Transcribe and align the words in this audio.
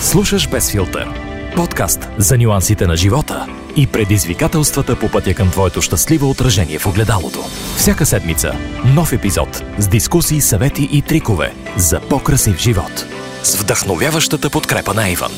Слушаш 0.00 0.48
без 0.48 0.70
филтър. 0.70 1.08
Подкаст 1.56 2.08
за 2.18 2.38
нюансите 2.38 2.86
на 2.86 2.96
живота 2.96 3.46
и 3.76 3.86
предизвикателствата 3.86 4.98
по 4.98 5.10
пътя 5.10 5.34
към 5.34 5.50
твоето 5.50 5.82
щастливо 5.82 6.30
отражение 6.30 6.78
в 6.78 6.86
огледалото. 6.86 7.38
Всяка 7.76 8.06
седмица 8.06 8.52
нов 8.94 9.12
епизод 9.12 9.62
с 9.78 9.88
дискусии, 9.88 10.40
съвети 10.40 10.88
и 10.92 11.02
трикове 11.02 11.54
за 11.76 12.00
по-красив 12.00 12.58
живот. 12.58 13.06
С 13.42 13.56
вдъхновяващата 13.56 14.50
подкрепа 14.50 14.94
на 14.94 15.08
Иван. 15.08 15.32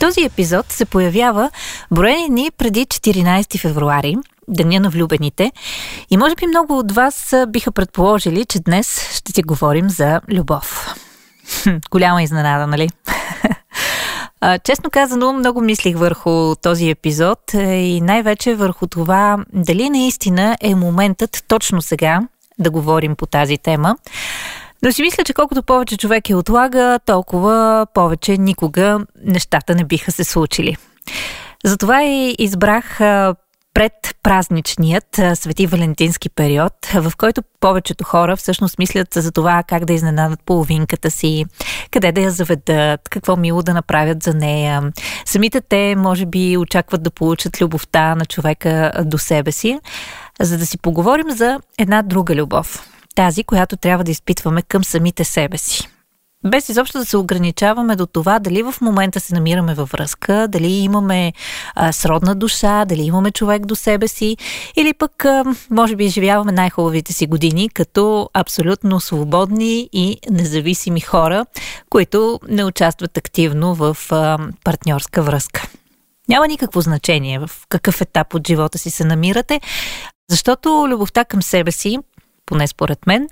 Този 0.00 0.24
епизод 0.24 0.72
се 0.72 0.84
появява 0.84 1.50
броени 1.90 2.28
дни 2.28 2.50
преди 2.58 2.86
14 2.86 3.58
февруари, 3.58 4.16
Деня 4.48 4.80
на 4.80 4.90
влюбените. 4.90 5.52
И 6.10 6.16
може 6.16 6.34
би 6.34 6.46
много 6.46 6.78
от 6.78 6.92
вас 6.92 7.34
биха 7.48 7.72
предположили, 7.72 8.44
че 8.44 8.58
днес 8.58 9.16
ще 9.16 9.32
ти 9.32 9.42
говорим 9.42 9.90
за 9.90 10.20
любов. 10.28 10.94
Голяма 11.90 12.22
изненада, 12.22 12.66
нали? 12.66 12.88
Честно 14.64 14.90
казано, 14.90 15.32
много 15.32 15.60
мислих 15.60 15.96
върху 15.96 16.54
този 16.62 16.90
епизод 16.90 17.54
е, 17.54 17.74
и 17.74 18.00
най-вече 18.00 18.54
върху 18.54 18.86
това 18.86 19.38
дали 19.52 19.90
наистина 19.90 20.56
е 20.60 20.74
моментът 20.74 21.44
точно 21.48 21.82
сега 21.82 22.20
да 22.58 22.70
говорим 22.70 23.16
по 23.16 23.26
тази 23.26 23.58
тема. 23.58 23.96
Но 24.82 24.92
си 24.92 25.02
мисля, 25.02 25.24
че 25.24 25.32
колкото 25.32 25.62
повече 25.62 25.96
човек 25.96 26.30
е 26.30 26.34
отлага, 26.34 26.98
толкова 27.06 27.86
повече 27.94 28.36
никога 28.36 29.00
нещата 29.24 29.74
не 29.74 29.84
биха 29.84 30.12
се 30.12 30.24
случили. 30.24 30.76
Затова 31.64 32.02
и 32.02 32.36
избрах 32.38 33.00
пред 33.78 34.16
празничният 34.22 35.20
Свети 35.34 35.66
Валентински 35.66 36.30
период, 36.30 36.72
в 36.94 37.12
който 37.18 37.42
повечето 37.60 38.04
хора 38.04 38.36
всъщност 38.36 38.78
мислят 38.78 39.08
за 39.14 39.32
това 39.32 39.62
как 39.62 39.84
да 39.84 39.92
изненадат 39.92 40.40
половинката 40.46 41.10
си, 41.10 41.44
къде 41.90 42.12
да 42.12 42.20
я 42.20 42.30
заведат, 42.30 43.08
какво 43.08 43.36
мило 43.36 43.62
да 43.62 43.74
направят 43.74 44.22
за 44.22 44.34
нея. 44.34 44.92
Самите 45.24 45.60
те, 45.60 45.96
може 45.96 46.26
би, 46.26 46.56
очакват 46.56 47.02
да 47.02 47.10
получат 47.10 47.60
любовта 47.60 48.14
на 48.14 48.26
човека 48.26 48.92
до 49.04 49.18
себе 49.18 49.52
си, 49.52 49.80
за 50.40 50.58
да 50.58 50.66
си 50.66 50.78
поговорим 50.78 51.30
за 51.30 51.60
една 51.78 52.02
друга 52.02 52.34
любов. 52.34 52.88
Тази, 53.14 53.44
която 53.44 53.76
трябва 53.76 54.04
да 54.04 54.10
изпитваме 54.10 54.62
към 54.62 54.84
самите 54.84 55.24
себе 55.24 55.58
си 55.58 55.88
без 56.44 56.68
изобщо 56.68 56.98
да 56.98 57.04
се 57.04 57.16
ограничаваме 57.16 57.96
до 57.96 58.06
това 58.06 58.38
дали 58.38 58.62
в 58.62 58.74
момента 58.80 59.20
се 59.20 59.34
намираме 59.34 59.74
във 59.74 59.90
връзка, 59.90 60.48
дали 60.48 60.72
имаме 60.72 61.32
а, 61.74 61.92
сродна 61.92 62.34
душа, 62.34 62.84
дали 62.84 63.02
имаме 63.02 63.30
човек 63.30 63.66
до 63.66 63.76
себе 63.76 64.08
си, 64.08 64.36
или 64.76 64.94
пък 64.94 65.24
а, 65.24 65.44
може 65.70 65.96
би 65.96 66.04
изживяваме 66.04 66.52
най-хубавите 66.52 67.12
си 67.12 67.26
години 67.26 67.68
като 67.68 68.30
абсолютно 68.34 69.00
свободни 69.00 69.88
и 69.92 70.16
независими 70.30 71.00
хора, 71.00 71.46
които 71.90 72.40
не 72.48 72.64
участват 72.64 73.18
активно 73.18 73.74
в 73.74 73.96
а, 74.10 74.38
партньорска 74.64 75.22
връзка. 75.22 75.68
Няма 76.28 76.48
никакво 76.48 76.80
значение 76.80 77.38
в 77.38 77.50
какъв 77.68 78.00
етап 78.00 78.34
от 78.34 78.46
живота 78.46 78.78
си 78.78 78.90
се 78.90 79.04
намирате, 79.04 79.60
защото 80.30 80.86
любовта 80.88 81.24
към 81.24 81.42
себе 81.42 81.72
си, 81.72 81.98
поне 82.46 82.66
според 82.66 83.06
мен, 83.06 83.28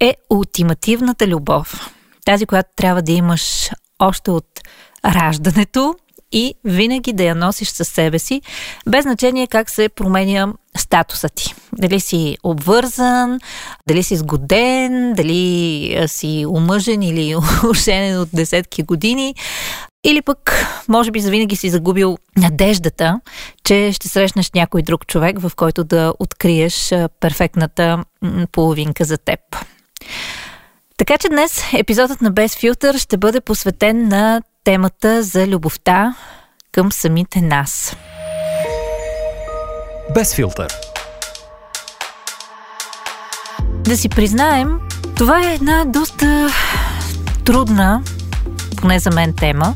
е 0.00 0.16
ултимативната 0.30 1.26
любов 1.26 1.95
тази, 2.26 2.46
която 2.46 2.68
трябва 2.76 3.02
да 3.02 3.12
имаш 3.12 3.70
още 3.98 4.30
от 4.30 4.60
раждането 5.04 5.94
и 6.32 6.54
винаги 6.64 7.12
да 7.12 7.24
я 7.24 7.34
носиш 7.34 7.68
със 7.68 7.88
себе 7.88 8.18
си, 8.18 8.42
без 8.88 9.02
значение 9.02 9.46
как 9.46 9.70
се 9.70 9.88
променя 9.88 10.52
статуса 10.76 11.28
ти. 11.28 11.54
Дали 11.72 12.00
си 12.00 12.38
обвързан, 12.42 13.38
дали 13.88 14.02
си 14.02 14.16
сгоден, 14.16 15.12
дали 15.12 16.04
си 16.08 16.46
омъжен 16.48 17.02
или 17.02 17.36
оженен 17.70 18.20
от 18.20 18.28
десетки 18.32 18.82
години, 18.82 19.34
или 20.04 20.22
пък, 20.22 20.66
може 20.88 21.10
би, 21.10 21.20
завинаги 21.20 21.56
си 21.56 21.70
загубил 21.70 22.18
надеждата, 22.36 23.20
че 23.64 23.92
ще 23.92 24.08
срещнеш 24.08 24.50
някой 24.52 24.82
друг 24.82 25.06
човек, 25.06 25.40
в 25.40 25.52
който 25.56 25.84
да 25.84 26.14
откриеш 26.18 26.94
перфектната 27.20 28.04
половинка 28.52 29.04
за 29.04 29.18
теб. 29.18 29.40
Така 30.96 31.18
че 31.18 31.28
днес 31.28 31.62
епизодът 31.72 32.20
на 32.20 32.30
Без 32.30 32.56
филтър 32.56 32.98
ще 32.98 33.16
бъде 33.16 33.40
посветен 33.40 34.08
на 34.08 34.42
темата 34.64 35.22
за 35.22 35.46
любовта 35.46 36.14
към 36.72 36.92
самите 36.92 37.40
нас. 37.40 37.96
Без 40.14 40.34
филтър. 40.34 40.72
Да 43.84 43.96
си 43.96 44.08
признаем, 44.08 44.78
това 45.16 45.50
е 45.50 45.54
една 45.54 45.84
доста 45.84 46.48
трудна, 47.44 48.02
поне 48.76 48.98
за 48.98 49.10
мен, 49.10 49.34
тема. 49.34 49.74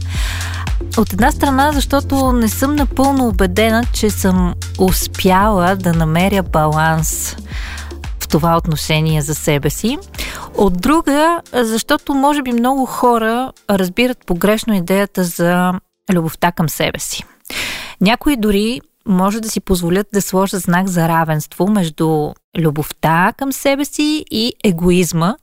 От 0.97 1.13
една 1.13 1.33
страна, 1.33 1.73
защото 1.73 2.33
не 2.33 2.49
съм 2.49 2.77
напълно 2.77 3.29
убедена, 3.29 3.85
че 3.93 4.11
съм 4.11 4.55
успяла 4.79 5.77
да 5.77 5.93
намеря 5.93 6.43
баланс 6.43 7.37
в 8.21 8.29
това 8.29 8.57
отношение 8.57 9.23
за 9.23 9.35
себе 9.35 9.71
си. 9.71 9.99
От 10.55 10.81
друга, 10.81 11.41
защото 11.53 12.15
може 12.15 12.43
би 12.43 12.53
много 12.53 12.87
хора 12.87 13.53
разбират 13.71 14.27
погрешно 14.27 14.75
идеята 14.75 15.25
за 15.25 15.73
любовта 16.13 16.53
към 16.53 16.69
себе 16.69 16.99
си. 16.99 17.25
Някои 18.01 18.37
дори 18.37 18.81
може 19.07 19.41
да 19.41 19.51
си 19.51 19.61
позволят 19.61 20.07
да 20.15 20.23
сложат 20.23 20.63
знак 20.63 20.89
за 20.89 21.09
равенство 21.09 21.69
между 21.69 22.33
любовта 22.59 23.33
към 23.37 23.53
себе 23.53 23.85
си 23.85 24.25
и 24.31 24.53
егоизма, 24.65 25.35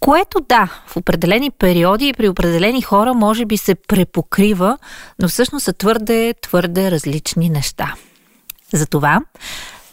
което 0.00 0.40
да, 0.48 0.82
в 0.86 0.96
определени 0.96 1.50
периоди 1.50 2.08
и 2.08 2.12
при 2.12 2.28
определени 2.28 2.82
хора 2.82 3.14
може 3.14 3.46
би 3.46 3.56
се 3.56 3.74
препокрива, 3.74 4.78
но 5.18 5.28
всъщност 5.28 5.64
са 5.64 5.72
твърде, 5.72 6.34
твърде 6.42 6.90
различни 6.90 7.50
неща. 7.50 7.94
Затова, 8.72 9.20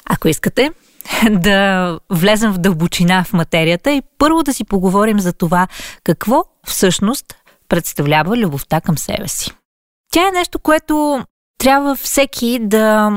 ако 0.05 0.27
искате, 0.27 0.71
да 1.31 1.99
влезем 2.09 2.51
в 2.51 2.57
дълбочина 2.57 3.23
в 3.23 3.33
материята 3.33 3.91
и 3.91 4.01
първо 4.17 4.43
да 4.43 4.53
си 4.53 4.63
поговорим 4.63 5.19
за 5.19 5.33
това 5.33 5.67
какво 6.03 6.43
всъщност 6.67 7.25
представлява 7.69 8.37
любовта 8.37 8.81
към 8.81 8.97
себе 8.97 9.27
си. 9.27 9.51
Тя 10.11 10.27
е 10.27 10.31
нещо, 10.31 10.59
което 10.59 11.25
трябва 11.57 11.95
всеки 11.95 12.59
да 12.61 13.11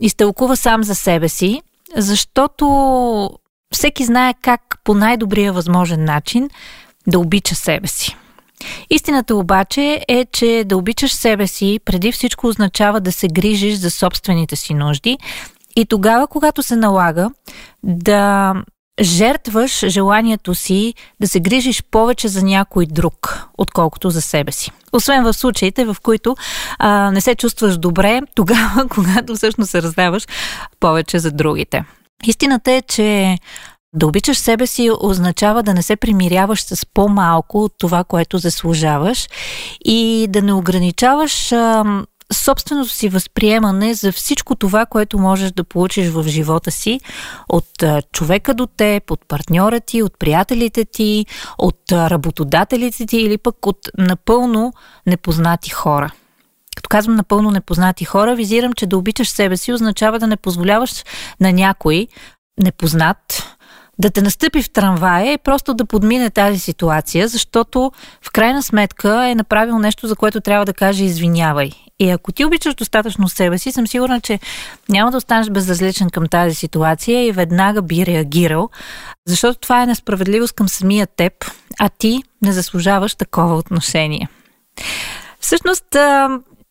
изтълкува 0.00 0.56
сам 0.56 0.84
за 0.84 0.94
себе 0.94 1.28
си, 1.28 1.62
защото 1.96 3.30
всеки 3.74 4.04
знае 4.04 4.34
как 4.42 4.60
по 4.84 4.94
най-добрия 4.94 5.52
възможен 5.52 6.04
начин 6.04 6.50
да 7.06 7.18
обича 7.18 7.54
себе 7.54 7.86
си. 7.86 8.16
Истината 8.90 9.36
обаче 9.36 10.04
е, 10.08 10.24
че 10.24 10.64
да 10.66 10.76
обичаш 10.76 11.12
себе 11.12 11.46
си 11.46 11.80
преди 11.84 12.12
всичко 12.12 12.46
означава 12.46 13.00
да 13.00 13.12
се 13.12 13.28
грижиш 13.28 13.74
за 13.74 13.90
собствените 13.90 14.56
си 14.56 14.74
нужди 14.74 15.18
и 15.76 15.86
тогава, 15.86 16.26
когато 16.26 16.62
се 16.62 16.76
налага 16.76 17.30
да 17.82 18.54
жертваш 19.02 19.84
желанието 19.86 20.54
си 20.54 20.94
да 21.20 21.28
се 21.28 21.40
грижиш 21.40 21.82
повече 21.90 22.28
за 22.28 22.42
някой 22.42 22.86
друг, 22.86 23.46
отколкото 23.58 24.10
за 24.10 24.22
себе 24.22 24.52
си. 24.52 24.70
Освен 24.92 25.24
в 25.24 25.32
случаите, 25.32 25.84
в 25.84 25.96
които 26.02 26.36
а, 26.78 27.10
не 27.10 27.20
се 27.20 27.34
чувстваш 27.34 27.78
добре, 27.78 28.20
тогава, 28.34 28.88
когато 28.88 29.34
всъщност 29.34 29.70
се 29.70 29.82
раздаваш 29.82 30.26
повече 30.80 31.18
за 31.18 31.30
другите. 31.30 31.84
Истината 32.26 32.72
е, 32.72 32.82
че 32.82 33.38
да 33.94 34.06
обичаш 34.06 34.38
себе 34.38 34.66
си 34.66 34.90
означава 35.00 35.62
да 35.62 35.74
не 35.74 35.82
се 35.82 35.96
примиряваш 35.96 36.62
с 36.62 36.86
по-малко 36.94 37.64
от 37.64 37.72
това, 37.78 38.04
което 38.04 38.38
заслужаваш 38.38 39.28
и 39.84 40.26
да 40.28 40.42
не 40.42 40.52
ограничаваш 40.52 41.52
а, 41.52 41.84
собственото 42.34 42.90
си 42.90 43.08
възприемане 43.08 43.94
за 43.94 44.12
всичко 44.12 44.54
това, 44.54 44.86
което 44.86 45.18
можеш 45.18 45.52
да 45.52 45.64
получиш 45.64 46.08
в 46.08 46.24
живота 46.28 46.70
си 46.70 47.00
от 47.48 47.84
човека 48.12 48.54
до 48.54 48.66
теб, 48.66 49.10
от 49.10 49.28
партньора 49.28 49.80
ти, 49.80 50.02
от 50.02 50.18
приятелите 50.18 50.84
ти, 50.84 51.26
от 51.58 51.92
работодателите 51.92 53.06
ти 53.06 53.16
или 53.16 53.38
пък 53.38 53.66
от 53.66 53.78
напълно 53.98 54.72
непознати 55.06 55.70
хора. 55.70 56.12
Като 56.76 56.88
казвам 56.88 57.16
напълно 57.16 57.50
непознати 57.50 58.04
хора, 58.04 58.34
визирам, 58.34 58.72
че 58.72 58.86
да 58.86 58.98
обичаш 58.98 59.28
себе 59.28 59.56
си 59.56 59.72
означава 59.72 60.18
да 60.18 60.26
не 60.26 60.36
позволяваш 60.36 61.04
на 61.40 61.52
някой 61.52 62.08
непознат, 62.62 63.56
да 63.98 64.10
те 64.10 64.22
настъпи 64.22 64.62
в 64.62 64.70
трамвая 64.70 65.32
и 65.32 65.38
просто 65.38 65.74
да 65.74 65.84
подмине 65.84 66.30
тази 66.30 66.58
ситуация, 66.58 67.28
защото 67.28 67.92
в 68.22 68.32
крайна 68.32 68.62
сметка 68.62 69.28
е 69.28 69.34
направил 69.34 69.78
нещо, 69.78 70.06
за 70.06 70.16
което 70.16 70.40
трябва 70.40 70.64
да 70.64 70.74
каже 70.74 71.04
извинявай. 71.04 71.70
И 72.00 72.10
ако 72.10 72.32
ти 72.32 72.44
обичаш 72.44 72.74
достатъчно 72.74 73.28
себе 73.28 73.58
си, 73.58 73.72
съм 73.72 73.86
сигурна, 73.86 74.20
че 74.20 74.40
няма 74.88 75.10
да 75.10 75.16
останеш 75.16 75.50
безразличен 75.50 76.10
към 76.10 76.28
тази 76.28 76.54
ситуация 76.54 77.26
и 77.26 77.32
веднага 77.32 77.82
би 77.82 78.06
реагирал, 78.06 78.70
защото 79.26 79.58
това 79.58 79.82
е 79.82 79.86
несправедливост 79.86 80.52
към 80.52 80.68
самия 80.68 81.06
теб, 81.06 81.32
а 81.78 81.88
ти 81.88 82.22
не 82.42 82.52
заслужаваш 82.52 83.14
такова 83.14 83.56
отношение. 83.56 84.28
Всъщност, 85.40 85.96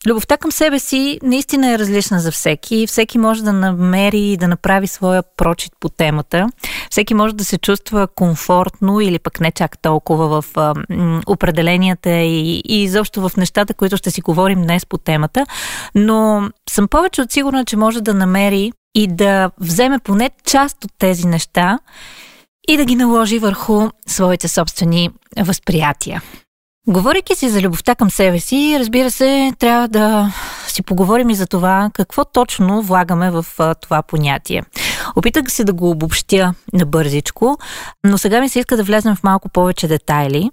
любовта 0.07 0.37
към 0.37 0.51
себе 0.51 0.79
си 0.79 1.19
наистина 1.23 1.71
е 1.71 1.79
различна 1.79 2.19
за 2.19 2.31
всеки. 2.31 2.87
Всеки 2.87 3.17
може 3.17 3.43
да 3.43 3.53
намери 3.53 4.31
и 4.31 4.37
да 4.37 4.47
направи 4.47 4.87
своя 4.87 5.23
прочит 5.37 5.73
по 5.79 5.89
темата. 5.89 6.49
Всеки 6.89 7.13
може 7.13 7.35
да 7.35 7.45
се 7.45 7.57
чувства 7.57 8.07
комфортно 8.07 9.01
или 9.01 9.19
пък 9.19 9.39
не 9.39 9.51
чак 9.51 9.81
толкова 9.81 10.41
в 10.41 10.45
а, 10.57 10.73
м, 10.89 11.21
определенията 11.27 12.09
и, 12.09 12.61
и 12.65 12.83
изобщо 12.83 13.29
в 13.29 13.37
нещата, 13.37 13.73
които 13.73 13.97
ще 13.97 14.11
си 14.11 14.21
говорим 14.21 14.61
днес 14.61 14.85
по 14.85 14.97
темата. 14.97 15.45
Но 15.95 16.49
съм 16.69 16.87
повече 16.87 17.21
от 17.21 17.31
сигурна, 17.31 17.65
че 17.65 17.77
може 17.77 18.01
да 18.01 18.13
намери 18.13 18.71
и 18.95 19.07
да 19.07 19.51
вземе 19.59 19.99
поне 19.99 20.29
част 20.45 20.85
от 20.85 20.91
тези 20.99 21.27
неща 21.27 21.79
и 22.67 22.77
да 22.77 22.85
ги 22.85 22.95
наложи 22.95 23.39
върху 23.39 23.89
своите 24.07 24.47
собствени 24.47 25.09
възприятия. 25.37 26.21
Говорейки 26.87 27.35
си 27.35 27.49
за 27.49 27.61
любовта 27.61 27.95
към 27.95 28.11
себе 28.11 28.39
си, 28.39 28.75
разбира 28.79 29.11
се, 29.11 29.53
трябва 29.59 29.87
да 29.87 30.33
си 30.73 30.83
поговорим 30.83 31.29
и 31.29 31.35
за 31.35 31.47
това 31.47 31.89
какво 31.93 32.25
точно 32.25 32.81
влагаме 32.81 33.31
в 33.31 33.45
това 33.81 34.01
понятие. 34.01 34.63
Опитах 35.15 35.51
се 35.51 35.63
да 35.63 35.73
го 35.73 35.89
обобщя 35.89 36.53
набързичко, 36.73 37.57
но 38.03 38.17
сега 38.17 38.41
ми 38.41 38.49
се 38.49 38.59
иска 38.59 38.77
да 38.77 38.83
влезем 38.83 39.15
в 39.15 39.23
малко 39.23 39.49
повече 39.49 39.87
детайли. 39.87 40.49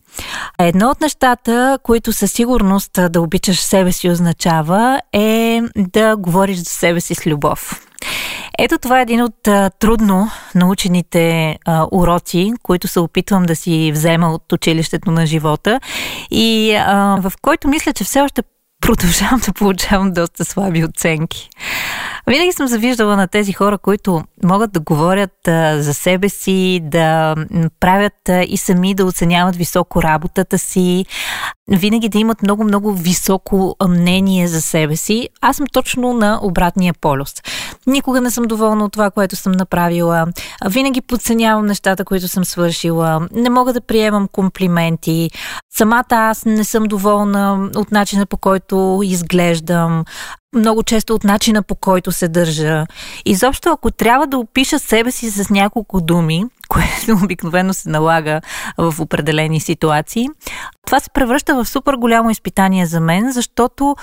Едно 0.59 0.91
от 0.91 1.01
нещата, 1.01 1.79
които 1.83 2.13
със 2.13 2.33
сигурност 2.33 2.99
да 3.11 3.21
обичаш 3.21 3.61
себе 3.61 3.93
си 3.93 4.11
означава 4.11 5.01
е 5.13 5.61
да 5.77 6.17
говориш 6.17 6.57
за 6.57 6.65
себе 6.65 7.01
си 7.01 7.15
с 7.15 7.27
любов. 7.27 7.87
Ето 8.59 8.79
това 8.79 8.99
е 8.99 9.03
един 9.03 9.23
от 9.23 9.49
а, 9.49 9.71
трудно 9.71 10.31
научените 10.55 11.57
а, 11.65 11.87
уроци, 11.93 12.53
които 12.63 12.89
се 12.89 13.01
опитвам 13.01 13.43
да 13.43 13.57
си 13.57 13.91
взема 13.95 14.33
от 14.33 14.53
училището 14.53 15.11
на 15.11 15.27
живота 15.27 15.81
и 16.31 16.75
а, 16.75 17.17
в 17.21 17.33
който 17.43 17.69
мисля, 17.69 17.93
че 17.93 18.05
все 18.05 18.21
още 18.21 18.43
продължавам 18.81 19.41
да 19.47 19.53
получавам 19.53 20.12
доста 20.12 20.44
слаби 20.44 20.85
оценки. 20.85 21.50
Винаги 22.27 22.53
съм 22.53 22.67
завиждала 22.67 23.17
на 23.17 23.29
тези 23.29 23.53
хора, 23.53 23.79
които 23.79 24.23
могат 24.44 24.73
да 24.73 24.81
говорят 24.81 25.49
а, 25.49 25.82
за 25.82 25.94
себе 25.94 26.29
си, 26.29 26.81
да 26.82 27.35
правят 27.81 28.29
а, 28.29 28.43
и 28.43 28.56
сами 28.56 28.94
да 28.94 29.05
оценяват 29.05 29.56
високо 29.56 30.03
работата 30.03 30.59
си, 30.59 31.06
винаги 31.69 32.09
да 32.09 32.19
имат 32.19 32.43
много-много 32.43 32.93
високо 32.93 33.77
мнение 33.88 34.49
за 34.49 34.62
себе 34.62 34.97
си. 34.97 35.29
Аз 35.41 35.56
съм 35.56 35.67
точно 35.73 36.12
на 36.12 36.38
обратния 36.43 36.94
полюс. 37.00 37.35
Никога 37.87 38.21
не 38.21 38.31
съм 38.31 38.44
доволна 38.44 38.85
от 38.85 38.93
това, 38.93 39.11
което 39.11 39.37
съм 39.37 39.53
направила. 39.53 40.27
Винаги 40.67 41.00
подценявам 41.00 41.67
нещата, 41.67 42.05
които 42.05 42.29
съм 42.29 42.44
свършила. 42.44 43.29
Не 43.32 43.50
мога 43.50 43.73
да 43.73 43.81
приемам 43.81 44.29
комплименти. 44.29 45.31
Самата 45.77 46.05
аз 46.11 46.44
не 46.44 46.65
съм 46.65 46.85
доволна 46.85 47.71
от 47.77 47.93
начина 47.93 48.27
по 48.27 48.37
който 48.37 49.00
изглеждам 49.05 50.05
много 50.55 50.82
често 50.82 51.15
от 51.15 51.25
начина 51.25 51.62
по 51.62 51.75
който 51.75 52.12
се 52.12 52.29
държа. 52.29 52.87
Изобщо, 53.25 53.69
ако 53.69 53.91
трябва 53.91 54.26
да 54.26 54.38
опиша 54.38 54.79
себе 54.79 55.11
си 55.11 55.31
с 55.31 55.50
няколко 55.50 56.00
думи, 56.00 56.44
което 56.69 57.25
обикновено 57.25 57.75
се 57.75 57.88
налага 57.88 58.41
в 58.79 58.94
определени 59.00 59.61
ситуации, 59.61 60.29
това 60.87 61.00
се 61.00 61.11
превръща 61.11 61.55
в 61.55 61.69
супер 61.69 61.94
голямо 61.94 62.31
изпитание 62.31 62.87
за 62.87 63.00
мен, 63.00 63.33
защото 63.33 63.97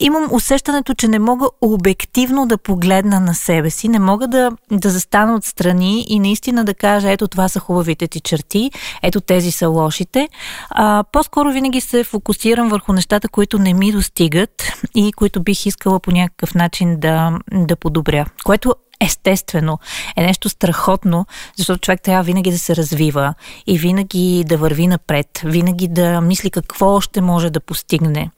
имам 0.00 0.28
усещането, 0.32 0.94
че 0.94 1.08
не 1.08 1.18
мога 1.18 1.46
обективно 1.60 2.46
да 2.46 2.58
погледна 2.58 3.20
на 3.20 3.34
себе 3.34 3.70
си, 3.70 3.88
не 3.88 3.98
мога 3.98 4.28
да, 4.28 4.50
да 4.72 4.90
застана 4.90 5.34
отстрани 5.34 6.04
и 6.08 6.18
наистина 6.18 6.64
да 6.64 6.74
кажа, 6.74 7.10
ето 7.10 7.28
това 7.28 7.48
са 7.48 7.60
хубавите 7.60 8.08
ти 8.08 8.20
черти, 8.20 8.70
ето 9.02 9.20
тези 9.20 9.50
са 9.50 9.68
лошите. 9.68 10.28
А, 10.70 11.04
по-скоро 11.12 11.52
винаги 11.52 11.80
се 11.80 12.04
фокусирам 12.04 12.68
върху 12.68 12.92
нещата, 12.92 13.28
които 13.28 13.58
не 13.58 13.74
ми 13.74 13.92
достигат 13.92 14.72
и 14.94 15.12
които 15.12 15.42
бих 15.42 15.66
искала 15.66 16.00
по 16.00 16.10
някакъв 16.10 16.54
начин 16.54 17.00
да, 17.00 17.38
да 17.52 17.76
подобря, 17.76 18.26
което 18.44 18.74
естествено 19.00 19.78
е 20.16 20.22
нещо 20.22 20.48
страхотно, 20.48 21.26
защото 21.56 21.80
човек 21.80 22.02
трябва 22.02 22.22
винаги 22.22 22.50
да 22.50 22.58
се 22.58 22.76
развива 22.76 23.34
и 23.66 23.78
винаги 23.78 24.44
да 24.46 24.56
върви 24.56 24.86
напред, 24.86 25.40
винаги 25.44 25.88
да 25.88 26.20
мисли 26.20 26.50
какво 26.50 26.86
още 26.86 27.20
може 27.20 27.50
да 27.50 27.60
постигне. 27.60 28.30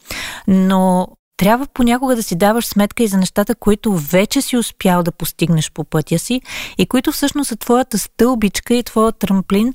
Но 0.49 1.09
трябва 1.37 1.67
понякога 1.75 2.17
да 2.17 2.23
си 2.23 2.37
даваш 2.37 2.67
сметка 2.67 3.03
и 3.03 3.09
за 3.09 3.19
нещата, 3.19 3.55
които 3.55 3.93
вече 3.97 4.43
си 4.43 4.57
успял 4.57 5.03
да 5.03 5.13
постигнеш 5.13 5.73
по 5.73 5.85
пътя 5.85 6.19
си 6.19 6.41
и 6.79 6.87
които 6.87 7.13
всъщност 7.13 7.49
са 7.49 7.57
твоята 7.57 7.99
стълбичка 7.99 8.75
и 8.75 8.83
твоя 8.83 9.13
трамплин 9.13 9.75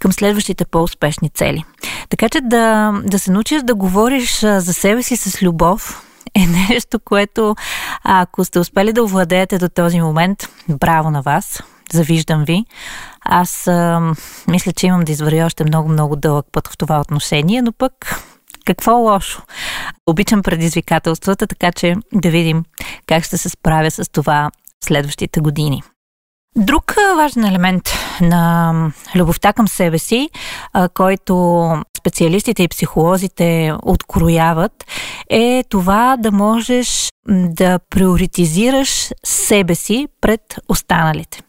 към 0.00 0.12
следващите 0.12 0.64
по-успешни 0.64 1.30
цели. 1.30 1.64
Така 2.08 2.28
че 2.28 2.40
да, 2.40 2.92
да 3.04 3.18
се 3.18 3.30
научиш 3.30 3.62
да 3.62 3.74
говориш 3.74 4.40
за 4.40 4.74
себе 4.74 5.02
си 5.02 5.16
с 5.16 5.42
любов 5.42 6.04
е 6.34 6.46
нещо, 6.70 6.98
което 6.98 7.56
ако 8.04 8.44
сте 8.44 8.58
успели 8.58 8.92
да 8.92 9.04
овладеете 9.04 9.58
до 9.58 9.68
този 9.68 10.00
момент, 10.00 10.48
браво 10.68 11.10
на 11.10 11.22
вас, 11.22 11.62
завиждам 11.92 12.44
ви. 12.44 12.64
Аз 13.24 13.66
а, 13.66 14.12
мисля, 14.48 14.72
че 14.72 14.86
имам 14.86 15.00
да 15.00 15.12
извървя 15.12 15.46
още 15.46 15.64
много-много 15.64 16.16
дълъг 16.16 16.46
път 16.52 16.68
в 16.68 16.76
това 16.76 17.00
отношение, 17.00 17.62
но 17.62 17.72
пък 17.72 18.22
какво 18.68 18.92
лошо? 18.92 19.42
Обичам 20.06 20.42
предизвикателствата, 20.42 21.46
така 21.46 21.72
че 21.72 21.94
да 22.12 22.30
видим 22.30 22.64
как 23.06 23.24
ще 23.24 23.38
се 23.38 23.48
справя 23.48 23.90
с 23.90 24.12
това 24.12 24.50
в 24.82 24.84
следващите 24.84 25.40
години. 25.40 25.82
Друг 26.56 26.94
важен 27.16 27.44
елемент 27.44 27.82
на 28.20 28.72
любовта 29.14 29.52
към 29.52 29.68
себе 29.68 29.98
си, 29.98 30.30
който 30.94 31.74
специалистите 31.98 32.62
и 32.62 32.68
психолозите 32.68 33.72
открояват, 33.82 34.84
е 35.30 35.64
това 35.68 36.16
да 36.18 36.32
можеш 36.32 37.08
да 37.28 37.78
приоритизираш 37.90 39.10
себе 39.24 39.74
си 39.74 40.08
пред 40.20 40.40
останалите. 40.68 41.40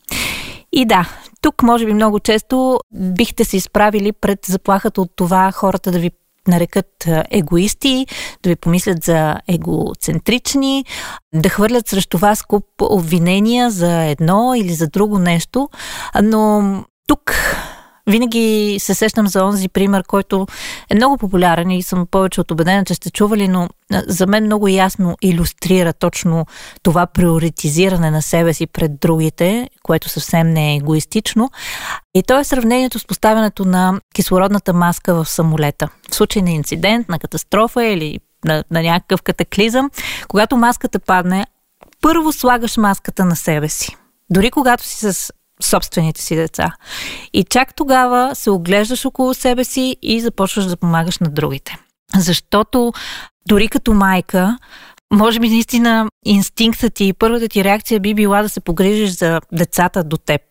И 0.72 0.86
да, 0.86 1.10
тук 1.42 1.64
може 1.64 1.86
би 1.86 1.94
много 1.94 2.20
често 2.20 2.80
бихте 2.96 3.46
се 3.46 3.58
изправили 3.58 4.12
пред 4.12 4.40
заплахата 4.46 5.02
от 5.02 5.12
това 5.16 5.52
хората 5.52 5.92
да 5.92 6.00
ви 6.00 6.12
нарекат 6.50 7.08
егоисти, 7.32 8.08
да 8.44 8.50
ви 8.50 8.56
помислят 8.56 9.04
за 9.04 9.38
егоцентрични, 9.48 10.86
да 11.34 11.50
хвърлят 11.50 11.88
срещу 11.88 12.18
вас 12.18 12.44
куп 12.44 12.66
обвинения 12.82 13.72
за 13.72 14.04
едно 14.04 14.54
или 14.56 14.74
за 14.74 14.88
друго 14.88 15.20
нещо. 15.20 15.70
Но 16.24 16.64
тук 17.08 17.34
винаги 18.10 18.78
се 18.80 18.94
сещам 18.94 19.28
за 19.28 19.44
онзи 19.44 19.70
пример, 19.70 20.04
който 20.04 20.48
е 20.90 20.96
много 20.96 21.18
популярен 21.18 21.72
и 21.72 21.84
съм 21.84 22.08
повече 22.12 22.42
от 22.42 22.52
убедена, 22.52 22.86
че 22.86 22.94
сте 22.94 23.12
чували, 23.12 23.48
но 23.48 23.70
за 23.92 24.28
мен 24.28 24.44
много 24.44 24.68
ясно 24.68 25.18
иллюстрира 25.22 25.94
точно 25.94 26.46
това 26.84 27.06
приоритизиране 27.06 28.12
на 28.12 28.22
себе 28.22 28.54
си 28.54 28.68
пред 28.68 29.00
другите, 29.00 29.70
което 29.84 30.10
съвсем 30.10 30.50
не 30.50 30.72
е 30.72 30.76
егоистично. 30.76 31.52
И 32.14 32.24
то 32.24 32.40
е 32.40 32.44
сравнението 32.44 33.00
с 33.00 33.06
поставянето 33.06 33.66
на 33.66 34.02
кислородната 34.16 34.74
маска 34.74 35.14
в 35.14 35.30
самолета. 35.30 35.90
В 36.12 36.16
случай 36.16 36.42
на 36.42 36.52
инцидент, 36.52 37.10
на 37.10 37.20
катастрофа 37.20 37.86
или 37.86 38.20
на, 38.46 38.64
на 38.72 38.82
някакъв 38.82 39.22
катаклизъм, 39.22 39.90
когато 40.28 40.58
маската 40.58 41.00
падне, 41.00 41.46
първо 42.02 42.32
слагаш 42.32 42.78
маската 42.78 43.26
на 43.26 43.36
себе 43.36 43.70
си. 43.70 43.96
Дори 44.30 44.52
когато 44.52 44.84
си 44.84 45.14
с 45.14 45.32
собствените 45.64 46.22
си 46.22 46.36
деца. 46.36 46.72
И 47.34 47.44
чак 47.44 47.76
тогава 47.76 48.36
се 48.36 48.50
оглеждаш 48.50 49.06
около 49.06 49.34
себе 49.34 49.64
си 49.64 49.96
и 50.02 50.22
започваш 50.22 50.66
да 50.66 50.78
помагаш 50.78 51.20
на 51.20 51.30
другите. 51.30 51.78
Защото 52.16 52.94
дори 53.48 53.68
като 53.68 53.94
майка, 53.94 54.58
може 55.14 55.40
би 55.40 55.50
наистина 55.50 56.08
инстинктът 56.26 56.94
ти 56.94 57.06
и 57.06 57.14
първата 57.14 57.48
ти 57.48 57.64
реакция 57.64 58.00
би 58.00 58.14
била 58.14 58.42
да 58.42 58.50
се 58.50 58.60
погрижиш 58.60 59.10
за 59.10 59.42
децата 59.52 60.04
до 60.04 60.18
теб. 60.18 60.42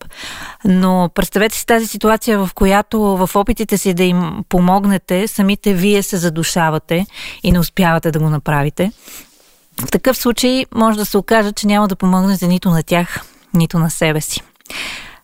Но 0.65 1.09
представете 1.15 1.57
си 1.57 1.65
тази 1.65 1.87
ситуация, 1.87 2.39
в 2.39 2.49
която 2.55 2.99
в 3.01 3.29
опитите 3.35 3.77
си 3.77 3.93
да 3.93 4.03
им 4.03 4.43
помогнете, 4.49 5.27
самите 5.27 5.73
вие 5.73 6.03
се 6.03 6.17
задушавате 6.17 7.05
и 7.43 7.51
не 7.51 7.59
успявате 7.59 8.11
да 8.11 8.19
го 8.19 8.29
направите. 8.29 8.91
В 9.81 9.91
такъв 9.91 10.17
случай 10.17 10.65
може 10.75 10.97
да 10.97 11.05
се 11.05 11.17
окаже, 11.17 11.51
че 11.51 11.67
няма 11.67 11.87
да 11.87 11.95
помогнете 11.95 12.47
нито 12.47 12.69
на 12.69 12.83
тях, 12.83 13.25
нито 13.53 13.79
на 13.79 13.89
себе 13.89 14.21
си. 14.21 14.41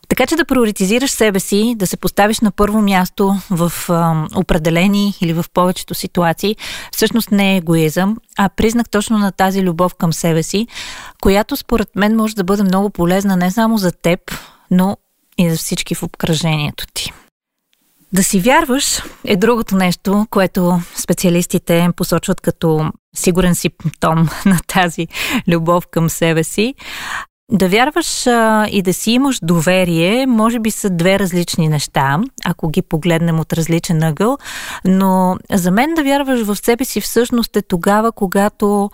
Така 0.09 0.25
че 0.25 0.35
да 0.35 0.45
приоритизираш 0.45 1.11
себе 1.11 1.39
си, 1.39 1.75
да 1.77 1.87
се 1.87 1.97
поставиш 1.97 2.39
на 2.39 2.51
първо 2.51 2.81
място 2.81 3.35
в 3.49 3.73
а, 3.89 4.27
определени 4.35 5.13
или 5.21 5.33
в 5.33 5.45
повечето 5.53 5.93
ситуации, 5.93 6.55
всъщност 6.91 7.31
не 7.31 7.53
е 7.53 7.57
егоизъм, 7.57 8.17
а 8.37 8.49
признак 8.49 8.89
точно 8.89 9.17
на 9.17 9.31
тази 9.31 9.61
любов 9.61 9.95
към 9.95 10.13
себе 10.13 10.43
си, 10.43 10.67
която 11.21 11.55
според 11.55 11.95
мен 11.95 12.15
може 12.15 12.35
да 12.35 12.43
бъде 12.43 12.63
много 12.63 12.89
полезна 12.89 13.37
не 13.37 13.51
само 13.51 13.77
за 13.77 13.91
теб, 13.91 14.19
но 14.71 14.97
и 15.37 15.49
за 15.49 15.57
всички 15.57 15.95
в 15.95 16.03
обкръжението 16.03 16.85
ти. 16.93 17.11
Да 18.13 18.23
си 18.23 18.39
вярваш 18.39 19.01
е 19.25 19.35
другото 19.35 19.75
нещо, 19.75 20.27
което 20.29 20.81
специалистите 20.95 21.89
посочват 21.95 22.41
като 22.41 22.91
сигурен 23.15 23.55
симптом 23.55 24.29
на 24.45 24.59
тази 24.67 25.07
любов 25.47 25.87
към 25.87 26.09
себе 26.09 26.43
си. 26.43 26.75
Да 27.51 27.67
вярваш 27.67 28.27
а, 28.27 28.67
и 28.71 28.81
да 28.81 28.93
си 28.93 29.11
имаш 29.11 29.39
доверие, 29.41 30.27
може 30.27 30.59
би 30.59 30.71
са 30.71 30.89
две 30.89 31.19
различни 31.19 31.67
неща, 31.67 32.19
ако 32.45 32.69
ги 32.69 32.81
погледнем 32.81 33.39
от 33.39 33.53
различен 33.53 34.03
ъгъл, 34.03 34.37
но 34.85 35.37
за 35.51 35.71
мен 35.71 35.93
да 35.93 36.03
вярваш 36.03 36.41
в 36.41 36.55
себе 36.55 36.85
си 36.85 37.01
всъщност 37.01 37.55
е 37.55 37.61
тогава, 37.61 38.11
когато 38.11 38.89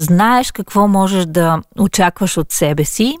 знаеш 0.00 0.52
какво 0.52 0.88
можеш 0.88 1.26
да 1.26 1.62
очакваш 1.78 2.36
от 2.36 2.52
себе 2.52 2.84
си 2.84 3.18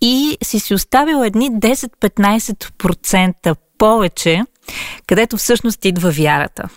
и 0.00 0.38
си 0.42 0.60
си 0.60 0.74
оставил 0.74 1.24
едни 1.24 1.50
10-15% 1.50 3.56
повече, 3.78 4.42
където 5.06 5.36
всъщност 5.36 5.84
идва 5.84 6.10
вярата. 6.10 6.68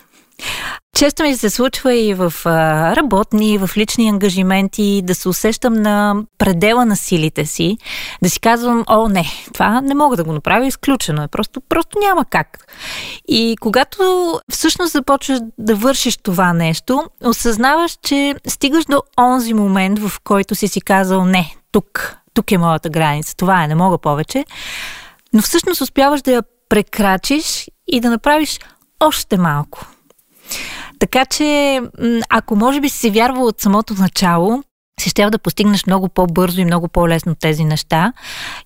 Често 0.96 1.22
ми 1.22 1.36
се 1.36 1.50
случва 1.50 1.94
и 1.94 2.14
в 2.14 2.32
работни, 2.96 3.52
и 3.52 3.58
в 3.58 3.70
лични 3.76 4.08
ангажименти 4.08 5.02
да 5.04 5.14
се 5.14 5.28
усещам 5.28 5.72
на 5.72 6.14
предела 6.38 6.84
на 6.84 6.96
силите 6.96 7.46
си, 7.46 7.78
да 8.22 8.30
си 8.30 8.40
казвам, 8.40 8.84
о, 8.88 9.08
не, 9.08 9.24
това 9.52 9.80
не 9.80 9.94
мога 9.94 10.16
да 10.16 10.24
го 10.24 10.32
направя, 10.32 10.66
изключено 10.66 11.22
е, 11.22 11.28
просто, 11.28 11.60
просто 11.60 11.98
няма 11.98 12.24
как. 12.24 12.66
И 13.28 13.56
когато 13.60 14.00
всъщност 14.52 14.92
започваш 14.92 15.38
да 15.58 15.74
вършиш 15.74 16.16
това 16.16 16.52
нещо, 16.52 17.04
осъзнаваш, 17.24 17.98
че 18.02 18.34
стигаш 18.46 18.84
до 18.84 19.02
онзи 19.18 19.54
момент, 19.54 19.98
в 19.98 20.20
който 20.24 20.54
си 20.54 20.68
си 20.68 20.80
казал, 20.80 21.24
не, 21.24 21.54
тук, 21.72 22.16
тук 22.34 22.52
е 22.52 22.58
моята 22.58 22.90
граница, 22.90 23.36
това 23.36 23.64
е, 23.64 23.68
не 23.68 23.74
мога 23.74 23.98
повече, 23.98 24.44
но 25.32 25.42
всъщност 25.42 25.80
успяваш 25.80 26.22
да 26.22 26.32
я 26.32 26.42
прекрачиш 26.68 27.68
и 27.86 28.00
да 28.00 28.10
направиш 28.10 28.58
още 29.00 29.36
малко 29.36 29.86
така 30.98 31.24
че, 31.24 31.80
ако 32.28 32.56
може 32.56 32.80
би 32.80 32.88
си 32.88 33.10
вярвал 33.10 33.46
от 33.46 33.60
самото 33.60 33.94
начало, 33.94 34.62
си 35.00 35.10
ще 35.10 35.30
да 35.30 35.38
постигнеш 35.38 35.86
много 35.86 36.08
по-бързо 36.08 36.60
и 36.60 36.64
много 36.64 36.88
по-лесно 36.88 37.34
тези 37.34 37.64
неща. 37.64 38.12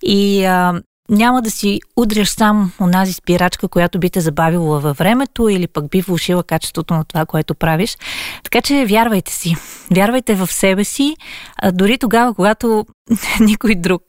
И 0.02 0.44
а, 0.44 0.80
няма 1.10 1.42
да 1.42 1.50
си 1.50 1.80
удряш 1.96 2.28
сам 2.28 2.72
онази 2.80 3.12
спирачка, 3.12 3.68
която 3.68 3.98
би 3.98 4.10
те 4.10 4.20
забавила 4.20 4.80
във 4.80 4.96
времето 4.96 5.48
или 5.48 5.66
пък 5.66 5.90
би 5.90 6.00
влушила 6.00 6.42
качеството 6.42 6.94
на 6.94 7.04
това, 7.04 7.26
което 7.26 7.54
правиш. 7.54 7.96
Така 8.44 8.60
че 8.60 8.86
вярвайте 8.86 9.32
си. 9.32 9.56
Вярвайте 9.90 10.34
в 10.34 10.52
себе 10.52 10.84
си, 10.84 11.16
а 11.56 11.72
дори 11.72 11.98
тогава, 11.98 12.34
когато 12.34 12.86
никой 13.40 13.74
друг 13.74 14.02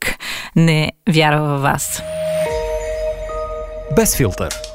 не 0.56 0.92
вярва 1.10 1.48
във 1.48 1.62
вас. 1.62 2.01
Без 3.96 4.18
филтър 4.18 4.71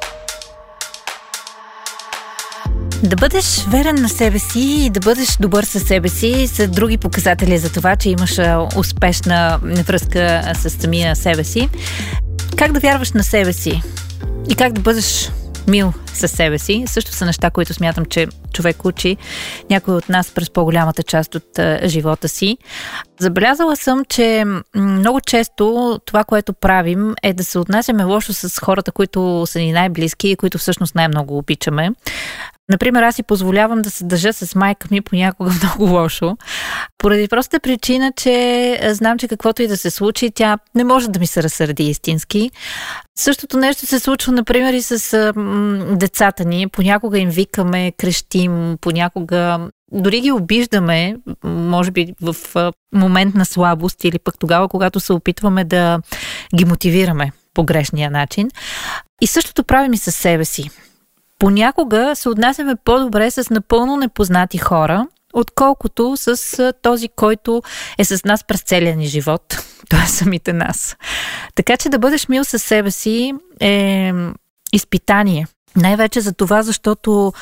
Да 3.03 3.17
бъдеш 3.17 3.65
верен 3.69 4.03
на 4.03 4.09
себе 4.09 4.39
си 4.39 4.61
и 4.61 4.91
да 4.91 5.01
бъдеш 5.01 5.37
добър 5.41 5.65
със 5.65 5.83
себе 5.83 6.09
си 6.09 6.47
са 6.47 6.69
други 6.69 6.97
показатели 6.97 7.59
за 7.59 7.73
това, 7.73 7.97
че 7.97 8.11
имаш 8.11 8.39
успешна 8.77 9.59
връзка 9.63 10.53
с 10.61 10.71
самия 10.71 11.17
себе 11.17 11.45
си. 11.45 11.69
Как 12.57 12.73
да 12.73 12.81
вярваш 12.81 13.13
на 13.13 13.25
себе 13.25 13.53
си 13.53 13.83
и 14.51 14.55
как 14.55 14.73
да 14.73 14.81
бъдеш 14.81 15.31
мил 15.69 15.93
със 16.17 16.31
себе 16.31 16.59
си. 16.59 16.85
Също 16.87 17.13
са 17.13 17.27
неща, 17.27 17.51
които 17.51 17.75
смятам, 17.75 18.05
че 18.05 18.27
човек 18.53 18.85
учи 18.85 19.17
някой 19.71 19.95
от 19.95 20.09
нас 20.09 20.31
през 20.31 20.51
по-голямата 20.51 21.03
част 21.03 21.35
от 21.35 21.61
живота 21.85 22.29
си. 22.29 22.59
Забелязала 23.21 23.77
съм, 23.77 24.05
че 24.05 24.45
много 24.75 25.21
често 25.21 25.99
това, 26.05 26.25
което 26.25 26.53
правим 26.53 27.15
е 27.23 27.33
да 27.33 27.45
се 27.45 27.59
отнасяме 27.59 28.05
лошо 28.05 28.33
с 28.33 28.61
хората, 28.61 28.93
които 28.93 29.45
са 29.47 29.59
ни 29.59 29.73
най-близки 29.73 30.29
и 30.29 30.37
които 30.37 30.59
всъщност 30.59 30.95
най-много 30.95 31.39
обичаме. 31.39 31.91
Например, 32.69 33.03
аз 33.03 33.15
си 33.15 33.23
позволявам 33.23 33.83
да 33.83 33.91
се 33.91 34.05
държа 34.05 34.33
с 34.33 34.55
майка 34.55 34.89
ми 34.91 35.01
понякога 35.01 35.51
много 35.63 35.85
лошо, 35.85 36.37
поради 36.99 37.29
простата 37.29 37.61
причина, 37.61 38.13
че 38.17 38.79
знам, 38.93 39.19
че 39.19 39.29
каквото 39.29 39.63
и 39.63 39.67
да 39.67 39.77
се 39.77 39.91
случи, 39.91 40.31
тя 40.35 40.59
не 40.75 40.85
може 40.85 41.09
да 41.09 41.19
ми 41.19 41.27
се 41.27 41.43
разсърди 41.43 41.89
истински. 41.89 42.51
Същото 43.19 43.57
нещо 43.59 43.87
се 43.87 44.01
случва, 44.01 44.33
например, 44.33 44.73
и 44.73 44.83
с 44.83 45.33
децата 46.07 46.45
ни. 46.45 46.69
Понякога 46.69 47.19
им 47.19 47.31
викаме, 47.31 47.93
крещим, 47.93 48.79
понякога 48.81 49.69
дори 49.93 50.21
ги 50.21 50.33
обиждаме, 50.33 51.17
може 51.45 51.91
би 51.91 52.15
в 52.23 52.37
момент 52.93 53.35
на 53.35 53.45
слабост 53.45 54.05
или 54.05 54.19
пък 54.19 54.39
тогава, 54.39 54.69
когато 54.69 55.01
се 55.01 55.13
опитваме 55.13 55.65
да 55.65 56.01
ги 56.57 56.65
мотивираме 56.65 57.33
по 57.55 57.65
грешния 57.65 58.11
начин. 58.11 58.49
И 59.21 59.27
същото 59.27 59.65
правим 59.65 59.93
и 59.93 59.99
със 59.99 60.17
себе 60.17 60.45
си 60.45 60.71
понякога 61.39 62.13
се 62.15 62.29
отнасяме 62.29 62.77
по-добре 62.85 63.31
с 63.31 63.51
напълно 63.51 63.97
непознати 63.97 64.59
хора, 64.59 65.07
отколкото 65.33 66.17
с 66.17 66.73
този, 66.83 67.09
който 67.09 67.63
е 67.99 68.05
с 68.05 68.25
нас 68.25 68.45
през 68.45 68.63
целия 68.63 68.97
ни 68.97 69.07
живот. 69.07 69.43
Това 69.91 70.03
е 70.03 70.07
самите 70.07 70.53
нас. 70.53 70.97
Така 71.55 71.77
че 71.77 71.89
да 71.89 71.99
бъдеш 71.99 72.29
мил 72.29 72.45
със 72.45 72.63
себе 72.63 72.91
си 72.91 73.33
е 73.61 74.13
изпитание. 74.73 75.47
Най-вече 75.77 76.21
за 76.21 76.33
това, 76.33 76.63
защото 76.63 77.33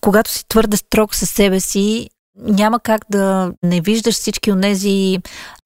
когато 0.00 0.30
си 0.30 0.48
твърде 0.48 0.76
строг 0.76 1.14
със 1.14 1.30
себе 1.30 1.60
си, 1.60 2.10
няма 2.36 2.80
как 2.80 3.02
да 3.10 3.52
не 3.62 3.80
виждаш 3.80 4.14
всички 4.14 4.52
от 4.52 4.60
тези 4.60 5.18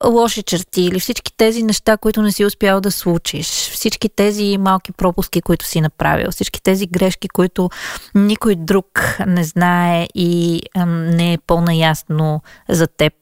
лоши 0.06 0.42
черти 0.42 0.82
или 0.82 1.00
всички 1.00 1.36
тези 1.36 1.62
неща, 1.62 1.96
които 1.96 2.22
не 2.22 2.32
си 2.32 2.44
успял 2.44 2.80
да 2.80 2.90
случиш, 2.90 3.46
всички 3.46 4.08
тези 4.08 4.58
малки 4.58 4.92
пропуски, 4.92 5.42
които 5.42 5.66
си 5.66 5.80
направил, 5.80 6.30
всички 6.30 6.62
тези 6.62 6.86
грешки, 6.86 7.28
които 7.28 7.70
никой 8.14 8.54
друг 8.54 9.18
не 9.26 9.44
знае 9.44 10.08
и 10.14 10.62
не 10.86 11.32
е 11.32 11.38
по-наясно 11.46 12.42
за 12.68 12.86
теб 12.86 13.12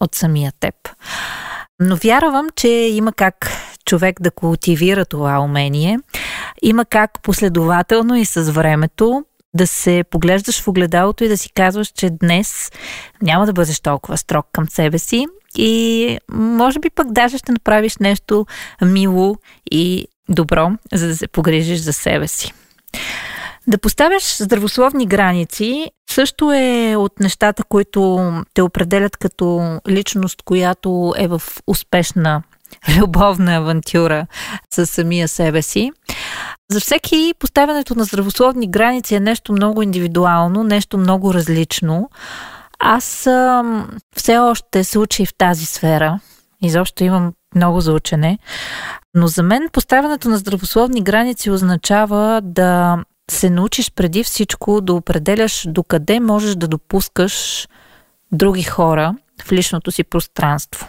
от 0.00 0.14
самия 0.14 0.52
теб. 0.60 0.74
Но 1.80 1.96
вярвам, 1.96 2.46
че 2.56 2.68
има 2.68 3.12
как 3.12 3.50
човек 3.84 4.20
да 4.20 4.30
култивира 4.30 5.04
това 5.04 5.40
умение. 5.40 5.98
Има 6.62 6.84
как 6.84 7.22
последователно 7.22 8.16
и 8.16 8.24
с 8.24 8.52
времето 8.52 9.24
да 9.54 9.66
се 9.66 10.04
поглеждаш 10.10 10.62
в 10.62 10.68
огледалото 10.68 11.24
и 11.24 11.28
да 11.28 11.38
си 11.38 11.52
казваш, 11.52 11.88
че 11.88 12.10
днес 12.10 12.70
няма 13.22 13.46
да 13.46 13.52
бъдеш 13.52 13.80
толкова 13.80 14.16
строг 14.16 14.46
към 14.52 14.68
себе 14.68 14.98
си 14.98 15.26
и 15.56 16.18
може 16.32 16.78
би 16.78 16.90
пък 16.90 17.12
даже 17.12 17.38
ще 17.38 17.52
направиш 17.52 17.96
нещо 17.96 18.46
мило 18.82 19.36
и 19.70 20.06
добро, 20.28 20.70
за 20.92 21.08
да 21.08 21.16
се 21.16 21.28
погрежиш 21.28 21.78
за 21.78 21.92
себе 21.92 22.28
си. 22.28 22.52
Да 23.66 23.78
поставяш 23.78 24.36
здравословни 24.36 25.06
граници 25.06 25.90
също 26.10 26.52
е 26.52 26.96
от 26.96 27.20
нещата, 27.20 27.64
които 27.64 28.32
те 28.54 28.62
определят 28.62 29.16
като 29.16 29.78
личност, 29.88 30.42
която 30.42 31.14
е 31.16 31.28
в 31.28 31.42
успешна 31.66 32.42
любовна 32.98 33.56
авантюра 33.56 34.26
със 34.74 34.90
самия 34.90 35.28
себе 35.28 35.62
си. 35.62 35.92
За 36.70 36.80
всеки 36.80 37.34
поставянето 37.38 37.94
на 37.94 38.04
здравословни 38.04 38.70
граници 38.70 39.14
е 39.14 39.20
нещо 39.20 39.52
много 39.52 39.82
индивидуално, 39.82 40.64
нещо 40.64 40.98
много 40.98 41.34
различно. 41.34 42.10
Аз 42.78 43.26
а, 43.26 43.64
все 44.16 44.38
още 44.38 44.84
се 44.84 44.98
учи 44.98 45.26
в 45.26 45.34
тази 45.34 45.66
сфера. 45.66 46.20
Изобщо 46.62 47.04
имам 47.04 47.32
много 47.54 47.80
за 47.80 47.92
учене. 47.92 48.38
Но 49.14 49.26
за 49.26 49.42
мен 49.42 49.68
поставянето 49.72 50.28
на 50.28 50.38
здравословни 50.38 51.02
граници 51.02 51.50
означава 51.50 52.40
да 52.44 52.98
се 53.30 53.50
научиш 53.50 53.92
преди 53.92 54.24
всичко 54.24 54.80
да 54.80 54.94
определяш 54.94 55.64
докъде 55.68 56.20
можеш 56.20 56.54
да 56.54 56.68
допускаш 56.68 57.68
други 58.32 58.62
хора 58.62 59.14
в 59.44 59.52
личното 59.52 59.90
си 59.90 60.04
пространство. 60.04 60.88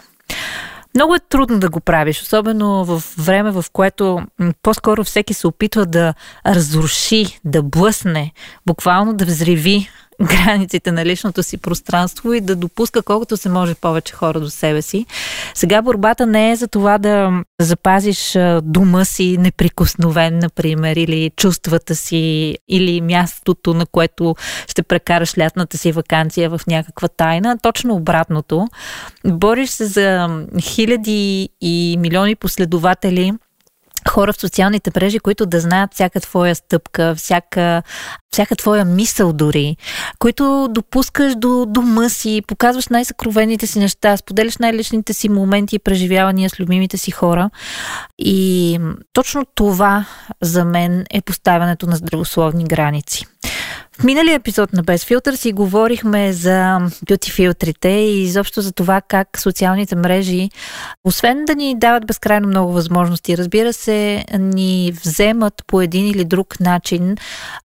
Много 0.94 1.14
е 1.14 1.20
трудно 1.28 1.58
да 1.58 1.70
го 1.70 1.80
правиш, 1.80 2.22
особено 2.22 2.84
в 2.84 3.02
време, 3.18 3.50
в 3.50 3.64
което 3.72 4.20
по-скоро 4.62 5.04
всеки 5.04 5.34
се 5.34 5.46
опитва 5.46 5.86
да 5.86 6.14
разруши, 6.46 7.40
да 7.44 7.62
блъсне, 7.62 8.32
буквално 8.66 9.14
да 9.14 9.24
взриви 9.24 9.88
границите 10.22 10.92
на 10.92 11.04
личното 11.04 11.42
си 11.42 11.56
пространство 11.56 12.32
и 12.32 12.40
да 12.40 12.56
допуска 12.56 13.02
колкото 13.02 13.36
се 13.36 13.48
може 13.48 13.74
повече 13.74 14.14
хора 14.14 14.40
до 14.40 14.50
себе 14.50 14.82
си. 14.82 15.06
Сега 15.54 15.82
борбата 15.82 16.26
не 16.26 16.50
е 16.50 16.56
за 16.56 16.68
това 16.68 16.98
да 16.98 17.42
запазиш 17.60 18.38
дома 18.62 19.04
си 19.04 19.36
неприкосновен, 19.38 20.38
например, 20.38 20.96
или 20.96 21.30
чувствата 21.36 21.94
си, 21.94 22.56
или 22.68 23.00
мястото, 23.00 23.74
на 23.74 23.86
което 23.86 24.34
ще 24.68 24.82
прекараш 24.82 25.38
лятната 25.38 25.78
си 25.78 25.92
вакансия 25.92 26.50
в 26.50 26.60
някаква 26.66 27.08
тайна. 27.08 27.58
Точно 27.62 27.94
обратното. 27.94 28.68
Бориш 29.26 29.70
се 29.70 29.84
за 29.84 30.38
хиляди 30.60 31.48
и 31.60 31.96
милиони 32.00 32.34
последователи 32.36 33.32
хора 34.08 34.32
в 34.32 34.40
социалните 34.40 34.90
мрежи, 34.96 35.18
които 35.18 35.46
да 35.46 35.60
знаят 35.60 35.94
всяка 35.94 36.20
твоя 36.20 36.54
стъпка, 36.54 37.14
всяка, 37.16 37.82
всяка 38.30 38.56
твоя 38.56 38.84
мисъл 38.84 39.32
дори, 39.32 39.76
които 40.18 40.68
допускаш 40.70 41.34
до 41.36 41.66
дома 41.68 42.08
си, 42.08 42.42
показваш 42.46 42.88
най-съкровените 42.88 43.66
си 43.66 43.78
неща, 43.78 44.16
споделяш 44.16 44.58
най-личните 44.58 45.12
си 45.12 45.28
моменти 45.28 45.76
и 45.76 45.78
преживявания 45.78 46.50
с 46.50 46.60
любимите 46.60 46.98
си 46.98 47.10
хора. 47.10 47.50
И 48.18 48.78
точно 49.12 49.46
това 49.54 50.04
за 50.40 50.64
мен 50.64 51.04
е 51.10 51.20
поставянето 51.20 51.86
на 51.86 51.96
здравословни 51.96 52.64
граници. 52.64 53.26
В 54.00 54.04
миналия 54.04 54.34
епизод 54.34 54.72
на 54.72 54.82
Без 54.82 55.04
филтър 55.04 55.34
си 55.34 55.52
говорихме 55.52 56.32
за 56.32 56.78
бюти 57.08 57.30
филтрите 57.30 57.88
и 57.88 58.22
изобщо 58.22 58.60
за 58.60 58.72
това 58.72 59.00
как 59.00 59.38
социалните 59.38 59.96
мрежи, 59.96 60.50
освен 61.04 61.44
да 61.44 61.54
ни 61.54 61.78
дават 61.78 62.06
безкрайно 62.06 62.48
много 62.48 62.72
възможности, 62.72 63.38
разбира 63.38 63.72
се, 63.72 64.24
ни 64.38 64.92
вземат 65.04 65.54
по 65.66 65.80
един 65.80 66.08
или 66.08 66.24
друг 66.24 66.60
начин 66.60 67.16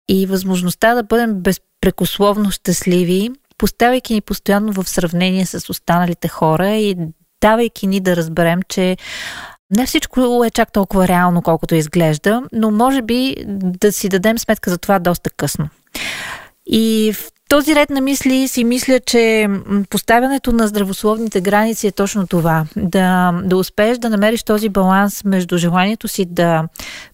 и 0.10 0.26
възможността 0.26 0.94
да 0.94 1.04
бъдем 1.04 1.34
безпрекословно 1.34 2.52
щастливи, 2.52 3.32
поставяйки 3.58 4.14
ни 4.14 4.22
постоянно 4.22 4.74
в 4.74 4.90
сравнение 4.90 5.46
с 5.46 5.70
останалите 5.70 6.28
хора 6.28 6.70
и 6.70 6.96
давайки 7.42 7.88
ни 7.88 8.00
да 8.00 8.16
разберем, 8.16 8.60
че 8.70 8.98
не 9.76 9.86
всичко 9.86 10.44
е 10.46 10.50
чак 10.50 10.72
толкова 10.72 11.08
реално, 11.08 11.42
колкото 11.42 11.76
изглежда, 11.76 12.44
но 12.52 12.72
може 12.72 13.02
би 13.02 13.36
да 13.48 13.92
си 13.92 14.10
дадем 14.10 14.40
сметка 14.40 14.70
за 14.70 14.78
това 14.78 15.00
доста 15.00 15.30
късно. 15.30 15.70
И 16.66 17.14
в 17.14 17.32
този 17.50 17.76
ред 17.76 17.90
на 17.90 18.02
мисли 18.02 18.48
си 18.48 18.64
мисля, 18.64 19.00
че 19.00 19.48
поставянето 19.90 20.52
на 20.52 20.68
здравословните 20.68 21.42
граници 21.42 21.88
е 21.88 21.92
точно 21.92 22.28
това. 22.28 22.66
Да, 22.76 23.42
да 23.44 23.58
успееш 23.58 23.98
да 23.98 24.10
намериш 24.10 24.44
този 24.44 24.70
баланс 24.70 25.24
между 25.24 25.58
желанието 25.58 26.08
си 26.08 26.26
да 26.26 26.64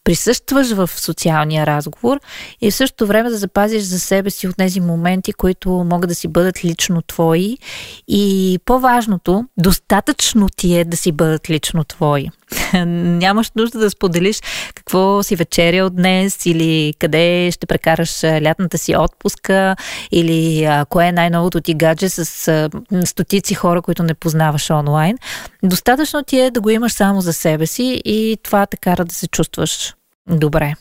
присъстваш 0.04 0.72
в 0.72 0.90
социалния 0.96 1.66
разговор 1.66 2.20
и 2.62 2.72
в 2.72 2.76
същото 2.76 3.08
време 3.08 3.30
да 3.30 3.38
запазиш 3.38 3.84
за 3.84 4.00
себе 4.00 4.30
си 4.30 4.48
от 4.48 4.58
тези 4.58 4.80
моменти, 4.80 5.34
които 5.34 5.70
могат 5.70 6.10
да 6.10 6.16
си 6.16 6.28
бъдат 6.28 6.66
лично 6.66 7.02
твои. 7.02 7.58
И 8.08 8.60
по-важното, 8.66 9.46
достатъчно 9.58 10.50
ти 10.58 10.76
е 10.76 10.86
да 10.86 10.98
си 10.98 11.12
бъдат 11.12 11.50
лично 11.50 11.84
твои. 11.84 12.30
Нямаш 12.86 13.52
нужда 13.56 13.80
да 13.80 13.90
споделиш 13.90 14.42
какво 14.76 15.24
си 15.24 15.36
вечерял 15.36 15.90
днес 15.90 16.46
или 16.46 16.94
къде 17.00 17.52
ще 17.52 17.66
прекараш 17.66 18.24
лятната 18.24 18.78
си 18.78 18.96
отпуска 18.96 19.76
или 20.12 20.66
а, 20.66 20.86
кое 20.86 21.08
е 21.08 21.12
най-новото 21.12 21.62
ти 21.62 21.74
гадже 21.74 22.10
с 22.10 22.48
а, 22.48 22.70
стотици 23.06 23.54
хора, 23.54 23.82
които 23.82 24.04
не 24.04 24.14
познаваш 24.14 24.70
онлайн. 24.70 25.18
Достатъчно 25.64 26.24
ти 26.24 26.40
е 26.40 26.52
да 26.52 26.62
го 26.62 26.70
имаш 26.70 26.92
само 26.92 27.22
за 27.22 27.34
себе 27.34 27.66
си 27.66 28.02
и 28.06 28.38
това 28.44 28.66
те 28.66 28.78
кара 28.78 29.06
да 29.06 29.14
се 29.14 29.28
чувстваш 29.28 29.94
добре. 30.30 30.74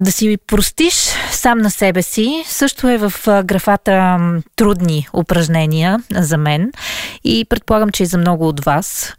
Да 0.00 0.12
си 0.12 0.38
простиш 0.46 0.94
сам 1.30 1.58
на 1.58 1.70
себе 1.70 2.02
си 2.02 2.44
също 2.46 2.88
е 2.88 2.98
в 2.98 3.12
графата 3.44 4.18
трудни 4.56 5.08
упражнения 5.12 6.02
за 6.14 6.36
мен 6.36 6.72
и 7.24 7.46
предполагам, 7.48 7.90
че 7.90 8.02
и 8.02 8.06
за 8.06 8.18
много 8.18 8.48
от 8.48 8.64
вас 8.64 9.14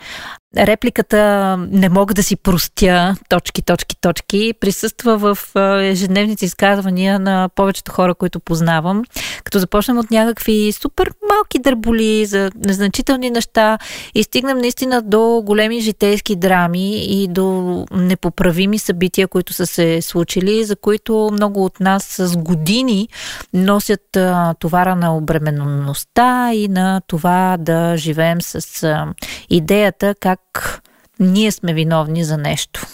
репликата 0.57 1.57
не 1.71 1.89
мога 1.89 2.13
да 2.13 2.23
си 2.23 2.35
простя 2.35 3.15
точки, 3.29 3.61
точки, 3.61 3.95
точки 4.01 4.53
присъства 4.59 5.17
в 5.17 5.37
ежедневните 5.81 6.45
изказвания 6.45 7.19
на 7.19 7.49
повечето 7.55 7.91
хора, 7.91 8.15
които 8.15 8.39
познавам. 8.39 9.03
Като 9.43 9.59
започнем 9.59 9.97
от 9.97 10.11
някакви 10.11 10.71
супер 10.71 11.11
малки 11.29 11.59
дърболи 11.59 12.25
за 12.25 12.51
незначителни 12.65 13.29
неща 13.29 13.77
и 14.15 14.23
стигнем 14.23 14.57
наистина 14.57 15.01
до 15.01 15.41
големи 15.45 15.81
житейски 15.81 16.35
драми 16.35 17.05
и 17.05 17.27
до 17.27 17.85
непоправими 17.91 18.79
събития, 18.79 19.27
които 19.27 19.53
са 19.53 19.67
се 19.67 20.01
случили, 20.01 20.65
за 20.65 20.75
които 20.75 21.29
много 21.33 21.65
от 21.65 21.79
нас 21.79 22.03
с 22.03 22.37
години 22.37 23.07
носят 23.53 24.17
товара 24.59 24.95
на 24.95 25.17
обременеността 25.17 26.53
и 26.53 26.67
на 26.67 27.01
това 27.07 27.57
да 27.59 27.97
живеем 27.97 28.41
с 28.41 28.97
идеята 29.49 30.15
как 30.53 30.81
ние 31.19 31.51
сме 31.51 31.73
виновни 31.73 32.23
за 32.23 32.37
нещо. 32.37 32.87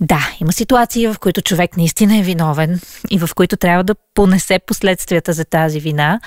Да, 0.00 0.30
има 0.40 0.52
ситуации, 0.52 1.06
в 1.06 1.16
които 1.20 1.42
човек 1.42 1.76
наистина 1.76 2.18
е 2.18 2.22
виновен 2.22 2.80
и 3.10 3.18
в 3.18 3.30
които 3.34 3.56
трябва 3.56 3.84
да 3.84 3.94
понесе 4.14 4.58
последствията 4.66 5.32
за 5.32 5.44
тази 5.44 5.80
вина, 5.80 6.20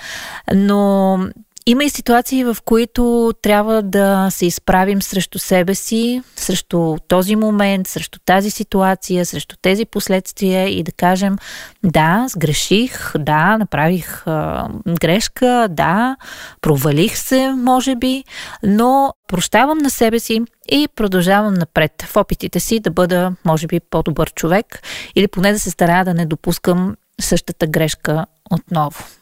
но 0.53 1.20
има 1.65 1.84
и 1.84 1.89
ситуации, 1.89 2.44
в 2.44 2.58
които 2.65 3.34
трябва 3.41 3.82
да 3.82 4.27
се 4.32 4.46
изправим 4.46 5.01
срещу 5.01 5.39
себе 5.39 5.75
си, 5.75 6.22
срещу 6.36 6.98
този 7.08 7.36
момент, 7.36 7.88
срещу 7.88 8.20
тази 8.25 8.50
ситуация, 8.50 9.25
срещу 9.25 9.56
тези 9.62 9.86
последствия 9.86 10.70
и 10.70 10.84
да 10.84 10.91
кажем 10.91 11.36
да, 11.84 12.25
сгреших, 12.30 13.12
да, 13.18 13.58
направих 13.58 14.27
а, 14.27 14.70
грешка, 15.01 15.68
да, 15.70 16.15
провалих 16.62 17.18
се, 17.18 17.50
може 17.50 17.96
би, 17.96 18.24
но 18.63 19.13
прощавам 19.27 19.77
на 19.77 19.89
себе 19.89 20.20
си 20.20 20.41
и 20.72 20.88
продължавам 20.96 21.53
напред 21.53 22.01
в 22.01 22.18
опитите 22.18 22.60
си 22.60 22.80
да 22.80 22.91
бъда, 22.91 23.32
може 23.46 23.68
би, 23.68 23.80
по-добър 23.80 24.34
човек 24.34 24.82
или 25.15 25.27
поне 25.27 25.51
да 25.51 25.60
се 25.60 25.70
старая 25.70 26.06
да 26.06 26.13
не 26.13 26.25
допускам 26.25 26.96
същата 27.22 27.68
грешка 27.68 28.25
отново. 28.51 29.20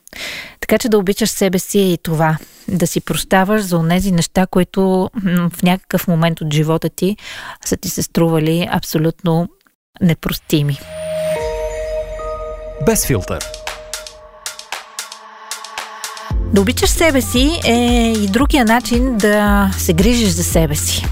Така 0.60 0.78
че 0.78 0.90
да 0.90 0.98
обичаш 0.98 1.30
себе 1.30 1.60
си 1.60 1.80
е 1.80 1.94
и 1.94 1.98
това. 1.98 2.38
Да 2.68 2.88
си 2.88 3.02
прощаваш 3.02 3.62
за 3.62 3.78
онези 3.78 4.12
неща, 4.12 4.48
които 4.52 5.10
в 5.52 5.64
някакъв 5.64 6.08
момент 6.08 6.42
от 6.42 6.54
живота 6.54 6.90
ти 6.90 7.18
са 7.66 7.78
ти 7.78 7.90
се 7.90 8.04
стрували 8.04 8.68
абсолютно 8.72 9.50
непростими. 10.02 10.80
Без 12.86 13.06
филтър. 13.06 13.46
Да 16.54 16.62
обичаш 16.62 16.90
себе 16.90 17.22
си 17.22 17.60
е 17.66 18.14
и 18.18 18.28
другия 18.28 18.66
начин 18.66 19.18
да 19.18 19.70
се 19.78 19.94
грижиш 19.94 20.30
за 20.30 20.44
себе 20.44 20.76
си. 20.76 21.06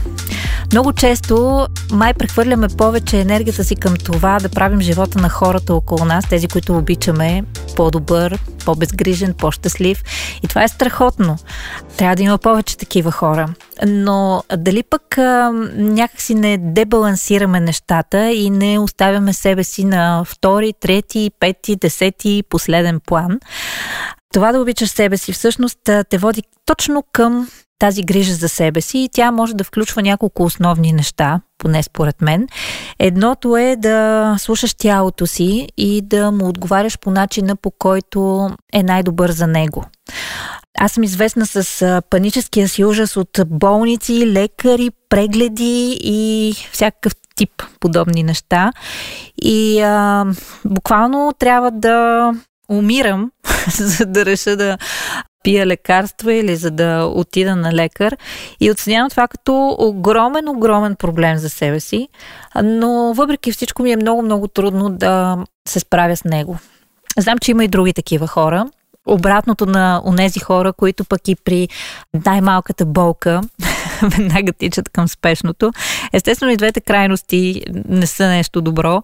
Много 0.71 0.93
често 0.93 1.67
май 1.91 2.13
прехвърляме 2.13 2.67
повече 2.67 3.19
енергията 3.19 3.63
си 3.63 3.75
към 3.75 3.95
това 3.95 4.39
да 4.39 4.49
правим 4.49 4.82
живота 4.82 5.19
на 5.19 5.30
хората 5.30 5.73
около 5.73 6.06
нас, 6.06 6.30
тези, 6.30 6.47
които 6.47 6.77
обичаме, 6.77 7.43
по-добър, 7.75 8.39
по-безгрижен, 8.65 9.34
по-щастлив. 9.34 10.03
И 10.43 10.47
това 10.47 10.63
е 10.63 10.67
страхотно. 10.67 11.38
Трябва 11.97 12.15
да 12.15 12.23
има 12.23 12.38
повече 12.38 12.77
такива 12.77 13.12
хора. 13.12 13.49
Но 13.88 14.43
дали 14.58 14.84
пък 14.84 15.17
а, 15.17 15.51
някакси 15.75 16.36
не 16.36 16.58
дебалансираме 16.58 17.60
нещата 17.60 18.32
и 18.32 18.49
не 18.49 18.80
оставяме 18.80 19.34
себе 19.34 19.63
си 19.63 19.86
на 19.86 20.23
втори, 20.23 20.73
трети, 20.80 21.32
пети, 21.39 21.75
десети, 21.75 22.43
последен 22.49 22.99
план, 22.99 23.39
това 24.34 24.51
да 24.51 24.62
обичаш 24.62 24.89
себе 24.89 25.17
си 25.17 25.34
всъщност 25.34 25.80
те 26.10 26.17
води 26.17 26.43
точно 26.65 27.03
към 27.12 27.47
тази 27.80 28.04
грижа 28.04 28.34
за 28.34 28.50
себе 28.50 28.82
си 28.82 28.98
и 28.98 29.10
тя 29.12 29.32
може 29.32 29.54
да 29.54 29.63
включва 29.63 30.02
няколко 30.02 30.44
основни 30.44 30.94
неща, 30.94 31.42
поне 31.58 31.84
според 31.84 32.22
мен. 32.22 32.48
Едното 33.00 33.58
е 33.58 33.76
да 33.76 34.36
слушаш 34.40 34.74
тялото 34.74 35.28
си 35.28 35.68
и 35.78 36.02
да 36.02 36.32
му 36.32 36.48
отговаряш 36.48 37.00
по 37.00 37.12
начина, 37.12 37.56
по 37.56 37.72
който 37.72 38.50
е 38.74 38.84
най-добър 38.84 39.32
за 39.32 39.48
него. 39.48 39.86
Аз 40.80 40.92
съм 40.92 41.04
известна 41.04 41.46
с 41.46 42.02
паническия 42.10 42.70
си 42.70 42.86
ужас 42.86 43.18
от 43.18 43.40
болници, 43.48 44.28
лекари, 44.28 44.90
прегледи 45.10 46.00
и 46.04 46.54
всякакъв 46.72 47.13
тип 47.36 47.63
подобни 47.80 48.24
неща. 48.24 48.72
И 49.42 49.82
а, 49.82 50.26
буквално 50.66 51.34
трябва 51.40 51.72
да 51.72 52.32
умирам, 52.70 53.32
за 53.78 54.06
да 54.06 54.26
реша 54.26 54.56
да 54.56 54.78
пия 55.48 55.68
лекарства 55.68 56.34
или 56.34 56.56
за 56.56 56.72
да 56.72 57.12
отида 57.16 57.56
на 57.56 57.74
лекар. 57.74 58.18
И 58.60 58.72
оценявам 58.72 59.10
това 59.10 59.28
като 59.28 59.76
огромен, 59.80 60.50
огромен 60.50 60.96
проблем 60.96 61.38
за 61.38 61.50
себе 61.50 61.80
си. 61.80 62.08
Но 62.64 63.14
въпреки 63.14 63.52
всичко 63.52 63.84
ми 63.84 63.92
е 63.92 63.96
много, 63.96 64.22
много 64.22 64.48
трудно 64.48 64.90
да 64.90 65.38
се 65.68 65.80
справя 65.80 66.18
с 66.18 66.24
него. 66.24 66.58
Знам, 67.18 67.38
че 67.38 67.52
има 67.52 67.64
и 67.64 67.68
други 67.68 67.94
такива 67.94 68.28
хора. 68.28 68.66
Обратното 69.06 69.66
на 69.66 70.02
онези 70.06 70.40
хора, 70.40 70.74
които 70.74 71.06
пък 71.06 71.28
и 71.28 71.36
при 71.36 71.70
най-малката 72.26 72.86
болка 72.86 73.42
веднага 74.02 74.54
тичат 74.54 74.90
към 74.90 75.08
спешното. 75.08 75.72
Естествено 76.14 76.52
и 76.52 76.58
двете 76.58 76.82
крайности 76.82 77.62
не 77.90 78.08
са 78.08 78.28
нещо 78.28 78.62
добро. 78.62 79.04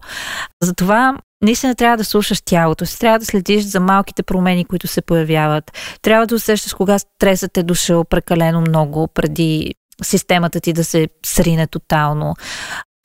Затова 0.62 1.16
наистина 1.44 1.74
трябва 1.74 1.96
да 1.96 2.04
слушаш 2.04 2.40
тялото 2.44 2.86
си, 2.86 2.98
трябва 2.98 3.18
да 3.18 3.24
следиш 3.24 3.64
за 3.64 3.80
малките 3.80 4.22
промени, 4.22 4.64
които 4.64 4.86
се 4.86 5.02
появяват. 5.02 5.72
Трябва 6.02 6.26
да 6.26 6.34
усещаш 6.34 6.74
кога 6.74 6.98
стресът 6.98 7.56
е 7.56 7.62
дошъл 7.62 8.04
прекалено 8.04 8.60
много 8.60 9.08
преди 9.08 9.74
системата 10.02 10.60
ти 10.60 10.72
да 10.72 10.84
се 10.84 11.08
срине 11.26 11.66
тотално. 11.66 12.34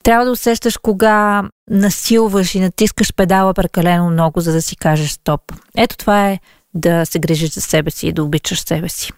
Трябва 0.02 0.24
да 0.24 0.30
усещаш 0.30 0.76
кога 0.76 1.42
насилваш 1.70 2.54
и 2.54 2.60
натискаш 2.60 3.14
педала 3.14 3.54
прекалено 3.54 4.10
много, 4.10 4.40
за 4.40 4.52
да 4.52 4.62
си 4.62 4.76
кажеш 4.76 5.10
стоп. 5.10 5.52
Ето 5.76 5.96
това 5.96 6.30
е 6.30 6.38
да 6.74 7.06
се 7.06 7.18
грижиш 7.18 7.50
за 7.50 7.60
себе 7.60 7.90
си 7.90 8.06
и 8.06 8.12
да 8.12 8.24
обичаш 8.24 8.60
себе 8.60 8.88
си. 8.88 9.12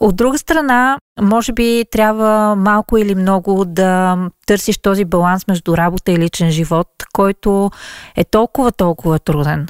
От 0.00 0.16
друга 0.16 0.38
страна, 0.38 0.98
може 1.20 1.52
би 1.52 1.84
трябва 1.90 2.56
малко 2.56 2.96
или 2.98 3.14
много 3.14 3.64
да 3.64 4.18
търсиш 4.46 4.78
този 4.78 5.04
баланс 5.04 5.46
между 5.46 5.76
работа 5.76 6.12
и 6.12 6.18
личен 6.18 6.50
живот, 6.50 6.88
който 7.12 7.70
е 8.16 8.24
толкова, 8.24 8.72
толкова 8.72 9.18
труден. 9.18 9.66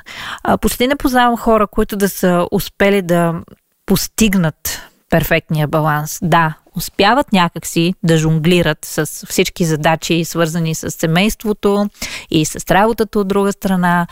Почти 0.60 0.86
не 0.86 0.96
познавам 0.96 1.36
хора, 1.36 1.66
които 1.66 1.96
да 1.96 2.08
са 2.08 2.46
успели 2.50 3.02
да 3.02 3.34
постигнат 3.86 4.82
перфектния 5.10 5.68
баланс. 5.68 6.18
Да, 6.22 6.54
успяват 6.76 7.32
някакси 7.32 7.94
да 8.02 8.18
жонглират 8.18 8.78
с 8.84 9.26
всички 9.26 9.64
задачи, 9.64 10.24
свързани 10.24 10.74
с 10.74 10.90
семейството 10.90 11.88
и 12.30 12.44
с 12.44 12.70
работата 12.70 13.18
от 13.18 13.28
друга 13.28 13.52
страна, 13.52 14.06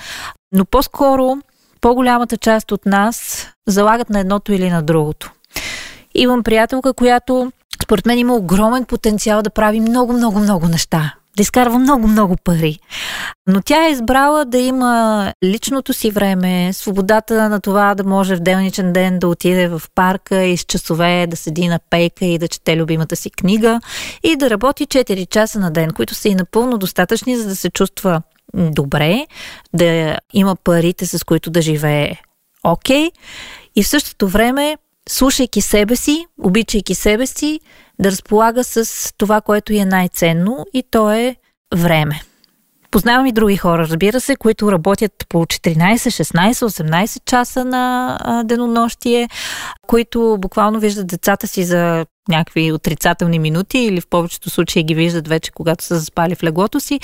но 0.53 0.65
по-скоро 0.65 1.37
по-голямата 1.81 2.37
част 2.37 2.73
от 2.73 2.87
нас 2.87 3.49
залагат 3.69 4.11
на 4.11 4.21
едното 4.21 4.53
или 4.53 4.71
на 4.71 4.83
другото. 4.83 5.33
Имам 6.15 6.43
приятелка, 6.43 6.95
която 6.95 7.53
според 7.85 8.07
мен 8.07 8.19
има 8.19 8.35
огромен 8.35 8.85
потенциал 8.85 9.43
да 9.43 9.51
прави 9.51 9.81
много, 9.81 10.13
много, 10.13 10.39
много 10.39 10.69
неща 10.69 11.15
да 11.37 11.43
изкарва 11.43 11.79
много-много 11.79 12.37
пари. 12.37 12.79
Но 13.47 13.63
тя 13.63 13.87
е 13.87 13.91
избрала 13.91 14.45
да 14.45 14.59
има 14.59 15.33
личното 15.45 15.93
си 15.93 16.11
време, 16.11 16.73
свободата 16.73 17.49
на 17.49 17.61
това 17.61 17.95
да 17.95 18.05
може 18.05 18.37
в 18.37 18.41
делничен 18.41 18.93
ден 18.93 19.19
да 19.19 19.29
отиде 19.29 19.69
в 19.69 19.83
парка 19.95 20.43
и 20.43 20.57
с 20.57 20.65
часове 20.65 21.27
да 21.27 21.37
седи 21.37 21.69
на 21.69 21.79
пейка 21.91 22.25
и 22.25 22.39
да 22.39 22.49
чете 22.49 22.77
любимата 22.77 23.17
си 23.17 23.31
книга 23.31 23.81
и 24.23 24.37
да 24.37 24.51
работи 24.51 24.87
4 24.87 25.29
часа 25.29 25.59
на 25.59 25.71
ден, 25.71 25.91
които 25.91 26.15
са 26.15 26.29
и 26.29 26.35
напълно 26.35 26.79
достатъчни, 26.79 27.37
за 27.37 27.49
да 27.49 27.57
се 27.57 27.71
чувства 27.71 28.23
добре, 28.55 29.27
да 29.73 30.19
има 30.33 30.57
парите, 30.57 31.07
с 31.07 31.25
които 31.25 31.51
да 31.51 31.63
живее 31.63 32.17
окей. 32.65 33.07
Okay. 33.07 33.11
И 33.77 33.83
в 33.83 33.89
същото 33.89 34.29
време, 34.29 34.77
слушайки 35.09 35.61
себе 35.61 35.97
си, 35.97 36.27
обичайки 36.39 36.95
себе 36.95 37.27
си, 37.27 37.61
да 37.99 38.11
разполага 38.11 38.65
с 38.65 39.13
това, 39.19 39.41
което 39.41 39.73
е 39.73 39.85
най-ценно 39.85 40.67
и 40.73 40.83
то 40.91 41.13
е 41.13 41.37
време. 41.75 42.21
Познавам 42.95 43.27
и 43.27 43.33
други 43.33 43.57
хора, 43.57 43.83
разбира 43.83 44.21
се, 44.21 44.37
които 44.37 44.73
работят 44.73 45.13
по 45.29 45.47
14, 45.47 45.95
16, 45.95 46.53
18 46.53 47.25
часа 47.25 47.65
на 47.65 48.43
денонощие, 48.45 49.29
които 49.87 50.37
буквално 50.41 50.81
виждат 50.81 51.07
децата 51.07 51.47
си 51.47 51.65
за 51.65 52.07
някакви 52.29 52.73
отрицателни 52.73 53.39
минути 53.39 53.79
или 53.79 54.01
в 54.01 54.07
повечето 54.07 54.51
случаи 54.51 54.83
ги 54.83 54.95
виждат 54.95 55.29
вече, 55.29 55.51
когато 55.51 55.85
са 55.85 55.99
заспали 55.99 56.35
в 56.35 56.43
леглото 56.43 56.81
си, 56.81 57.01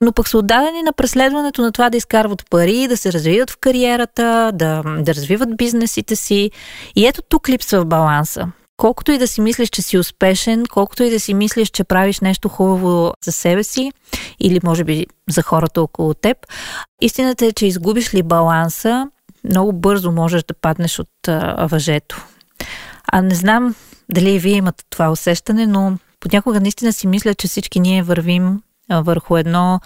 но 0.00 0.12
пък 0.12 0.28
са 0.28 0.38
отдадени 0.38 0.82
на 0.82 0.92
преследването 0.92 1.62
на 1.62 1.72
това 1.72 1.90
да 1.90 1.96
изкарват 1.96 2.50
пари, 2.50 2.88
да 2.88 2.96
се 2.96 3.12
развиват 3.12 3.50
в 3.50 3.56
кариерата, 3.60 4.50
да, 4.54 4.82
да 4.98 5.14
развиват 5.14 5.56
бизнесите 5.56 6.16
си. 6.16 6.50
И 6.96 7.06
ето 7.06 7.22
тук 7.28 7.48
липсва 7.48 7.84
баланса 7.84 8.48
колкото 8.76 9.12
и 9.12 9.18
да 9.18 9.26
си 9.26 9.40
мислиш, 9.40 9.68
че 9.68 9.82
си 9.82 9.98
успешен, 9.98 10.64
колкото 10.70 11.02
и 11.02 11.10
да 11.10 11.20
си 11.20 11.34
мислиш, 11.34 11.70
че 11.70 11.84
правиш 11.84 12.20
нещо 12.20 12.48
хубаво 12.48 13.12
за 13.24 13.32
себе 13.32 13.64
си 13.64 13.92
или 14.40 14.60
може 14.64 14.84
би 14.84 15.06
за 15.30 15.42
хората 15.42 15.82
около 15.82 16.14
теб, 16.14 16.36
истината 17.00 17.46
е, 17.46 17.52
че 17.52 17.66
изгубиш 17.66 18.14
ли 18.14 18.22
баланса, 18.22 19.10
много 19.44 19.72
бързо 19.72 20.12
можеш 20.12 20.42
да 20.42 20.54
паднеш 20.54 20.98
от 20.98 21.28
а, 21.28 21.66
въжето. 21.66 22.26
А 23.12 23.22
не 23.22 23.34
знам 23.34 23.74
дали 24.10 24.30
и 24.30 24.38
вие 24.38 24.56
имате 24.56 24.84
това 24.90 25.10
усещане, 25.10 25.66
но 25.66 25.98
понякога 26.20 26.60
наистина 26.60 26.92
си 26.92 27.06
мисля, 27.06 27.34
че 27.34 27.48
всички 27.48 27.80
ние 27.80 28.02
вървим 28.02 28.62
върху 28.90 29.36
едно 29.36 29.80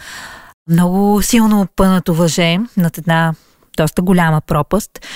много 0.71 1.23
силно 1.23 1.61
опънато 1.61 2.15
въже 2.15 2.59
над 2.77 2.99
една 2.99 3.35
доста 3.83 4.03
голяма 4.03 4.41
пропаст. 4.41 5.07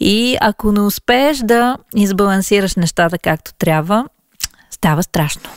И 0.00 0.36
ако 0.40 0.72
не 0.72 0.80
успееш 0.80 1.38
да 1.38 1.76
избалансираш 1.96 2.74
нещата 2.76 3.18
както 3.18 3.54
трябва, 3.58 4.06
става 4.70 5.02
страшно. 5.02 5.50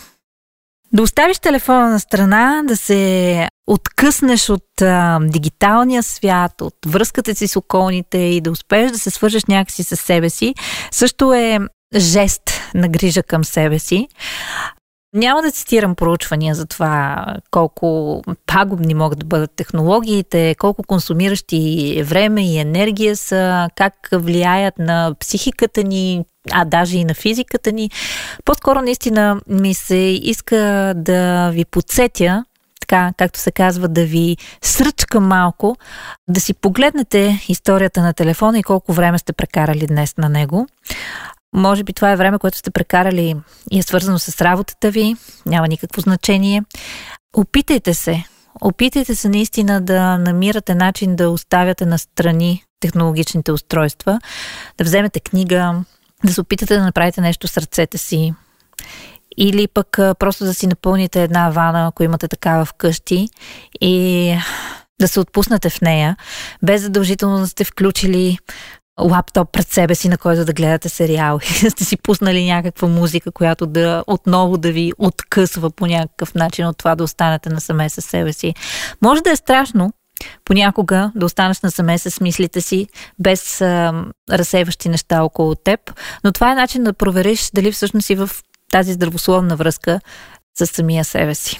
Да 0.93 1.01
оставиш 1.01 1.39
телефона 1.39 1.89
на 1.89 1.99
страна, 1.99 2.61
да 2.65 2.77
се 2.77 3.47
откъснеш 3.67 4.49
от 4.49 4.81
а, 4.81 5.19
дигиталния 5.21 6.03
свят, 6.03 6.61
от 6.61 6.75
връзката 6.87 7.35
си 7.35 7.47
с 7.47 7.55
околните 7.55 8.17
и 8.17 8.41
да 8.41 8.51
успееш 8.51 8.91
да 8.91 8.99
се 8.99 9.09
свържеш 9.09 9.45
някакси 9.45 9.83
с 9.83 9.95
себе 9.95 10.29
си, 10.29 10.55
също 10.91 11.33
е 11.33 11.59
жест 11.95 12.41
на 12.73 12.87
грижа 12.87 13.23
към 13.23 13.43
себе 13.43 13.79
си. 13.79 14.07
Няма 15.15 15.41
да 15.41 15.51
цитирам 15.51 15.95
проучвания 15.95 16.55
за 16.55 16.65
това 16.65 17.25
колко 17.51 18.21
пагубни 18.45 18.93
могат 18.93 19.19
да 19.19 19.25
бъдат 19.25 19.51
технологиите, 19.55 20.55
колко 20.59 20.83
консумиращи 20.83 22.03
време 22.05 22.45
и 22.45 22.57
енергия 22.57 23.15
са, 23.15 23.69
как 23.75 23.93
влияят 24.11 24.79
на 24.79 25.15
психиката 25.19 25.83
ни, 25.83 26.25
а 26.51 26.65
даже 26.65 26.97
и 26.97 27.05
на 27.05 27.13
физиката 27.13 27.71
ни. 27.71 27.89
По-скоро 28.45 28.81
наистина 28.81 29.41
ми 29.47 29.73
се 29.73 29.95
иска 30.21 30.93
да 30.95 31.49
ви 31.49 31.65
подсетя 31.65 32.45
така, 32.79 33.13
както 33.17 33.39
се 33.39 33.51
казва, 33.51 33.87
да 33.87 34.05
ви 34.05 34.37
сръчка 34.61 35.19
малко, 35.19 35.75
да 36.27 36.39
си 36.39 36.53
погледнете 36.53 37.45
историята 37.49 38.01
на 38.01 38.13
телефона 38.13 38.59
и 38.59 38.63
колко 38.63 38.93
време 38.93 39.19
сте 39.19 39.33
прекарали 39.33 39.87
днес 39.87 40.17
на 40.17 40.29
него. 40.29 40.67
Може 41.55 41.83
би 41.83 41.93
това 41.93 42.11
е 42.11 42.15
време, 42.15 42.39
което 42.39 42.57
сте 42.57 42.71
прекарали 42.71 43.35
и 43.71 43.79
е 43.79 43.83
свързано 43.83 44.19
с 44.19 44.41
работата 44.41 44.91
ви, 44.91 45.15
няма 45.45 45.67
никакво 45.67 46.01
значение. 46.01 46.63
Опитайте 47.37 47.93
се, 47.93 48.23
опитайте 48.61 49.15
се 49.15 49.29
наистина 49.29 49.81
да 49.81 50.17
намирате 50.17 50.75
начин 50.75 51.15
да 51.15 51.29
оставяте 51.29 51.85
на 51.85 51.97
страни 51.99 52.63
технологичните 52.79 53.51
устройства, 53.51 54.19
да 54.77 54.83
вземете 54.83 55.19
книга, 55.19 55.83
да 56.25 56.33
се 56.33 56.41
опитате 56.41 56.77
да 56.77 56.83
направите 56.83 57.21
нещо 57.21 57.47
с 57.47 57.57
ръцете 57.57 57.97
си. 57.97 58.33
Или 59.37 59.67
пък 59.67 59.99
просто 60.19 60.45
да 60.45 60.53
си 60.53 60.67
напълните 60.67 61.23
една 61.23 61.49
вана, 61.49 61.87
ако 61.87 62.03
имате 62.03 62.27
такава 62.27 62.65
вкъщи 62.65 63.29
и 63.81 64.35
да 65.01 65.07
се 65.07 65.19
отпуснете 65.19 65.69
в 65.69 65.81
нея, 65.81 66.17
без 66.63 66.81
задължително 66.81 67.39
да 67.39 67.47
сте 67.47 67.63
включили 67.63 68.37
лаптоп 69.01 69.51
пред 69.51 69.67
себе 69.67 69.95
си, 69.95 70.09
на 70.09 70.17
който 70.17 70.45
да 70.45 70.53
гледате 70.53 70.89
сериал 70.89 71.39
и 71.43 71.69
сте 71.69 71.85
си 71.85 71.97
пуснали 71.97 72.45
някаква 72.45 72.87
музика, 72.87 73.31
която 73.31 73.65
да 73.65 74.03
отново 74.07 74.57
да 74.57 74.71
ви 74.71 74.91
откъсва 74.97 75.71
по 75.71 75.85
някакъв 75.85 76.35
начин 76.35 76.67
от 76.67 76.77
това 76.77 76.95
да 76.95 77.03
останете 77.03 77.49
насаме 77.49 77.89
с 77.89 78.01
себе 78.01 78.33
си. 78.33 78.53
Може 79.01 79.21
да 79.21 79.31
е 79.31 79.35
страшно, 79.35 79.91
понякога 80.45 81.11
да 81.15 81.25
останеш 81.25 81.61
насаме 81.61 81.97
с 81.97 82.21
мислите 82.21 82.61
си, 82.61 82.87
без 83.19 83.61
а, 83.61 83.93
разсейващи 84.31 84.89
неща 84.89 85.23
около 85.23 85.55
теб, 85.55 85.79
но 86.23 86.31
това 86.31 86.51
е 86.51 86.55
начин 86.55 86.83
да 86.83 86.93
провериш 86.93 87.49
дали 87.53 87.71
всъщност 87.71 88.05
си 88.05 88.15
в 88.15 88.29
тази 88.71 88.93
здравословна 88.93 89.55
връзка 89.55 89.99
с 90.57 90.67
самия 90.67 91.05
себе 91.05 91.35
си. 91.35 91.59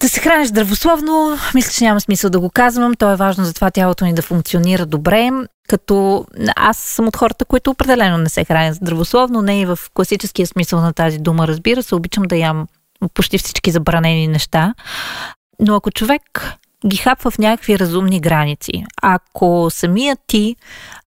Да 0.00 0.08
се 0.08 0.20
храниш 0.20 0.48
здравословно, 0.48 1.38
мисля, 1.54 1.72
че 1.72 1.84
няма 1.84 2.00
смисъл 2.00 2.30
да 2.30 2.40
го 2.40 2.50
казвам. 2.50 2.94
То 2.94 3.12
е 3.12 3.16
важно 3.16 3.44
за 3.44 3.54
това 3.54 3.70
тялото 3.70 4.04
ни 4.04 4.14
да 4.14 4.22
функционира 4.22 4.86
добре. 4.86 5.30
Като 5.68 6.26
аз 6.56 6.76
съм 6.78 7.08
от 7.08 7.16
хората, 7.16 7.44
които 7.44 7.70
определено 7.70 8.18
не 8.18 8.28
се 8.28 8.44
хранят 8.44 8.74
здравословно, 8.74 9.42
не 9.42 9.60
и 9.60 9.66
в 9.66 9.78
класическия 9.94 10.46
смисъл 10.46 10.80
на 10.80 10.92
тази 10.92 11.18
дума, 11.18 11.48
разбира 11.48 11.82
се. 11.82 11.94
Обичам 11.94 12.24
да 12.24 12.36
ям 12.36 12.66
почти 13.14 13.38
всички 13.38 13.70
забранени 13.70 14.28
неща. 14.28 14.74
Но 15.60 15.74
ако 15.74 15.90
човек 15.90 16.54
ги 16.86 16.96
хапва 16.96 17.30
в 17.30 17.38
някакви 17.38 17.78
разумни 17.78 18.20
граници, 18.20 18.84
ако 19.02 19.68
самият 19.70 20.18
ти 20.26 20.56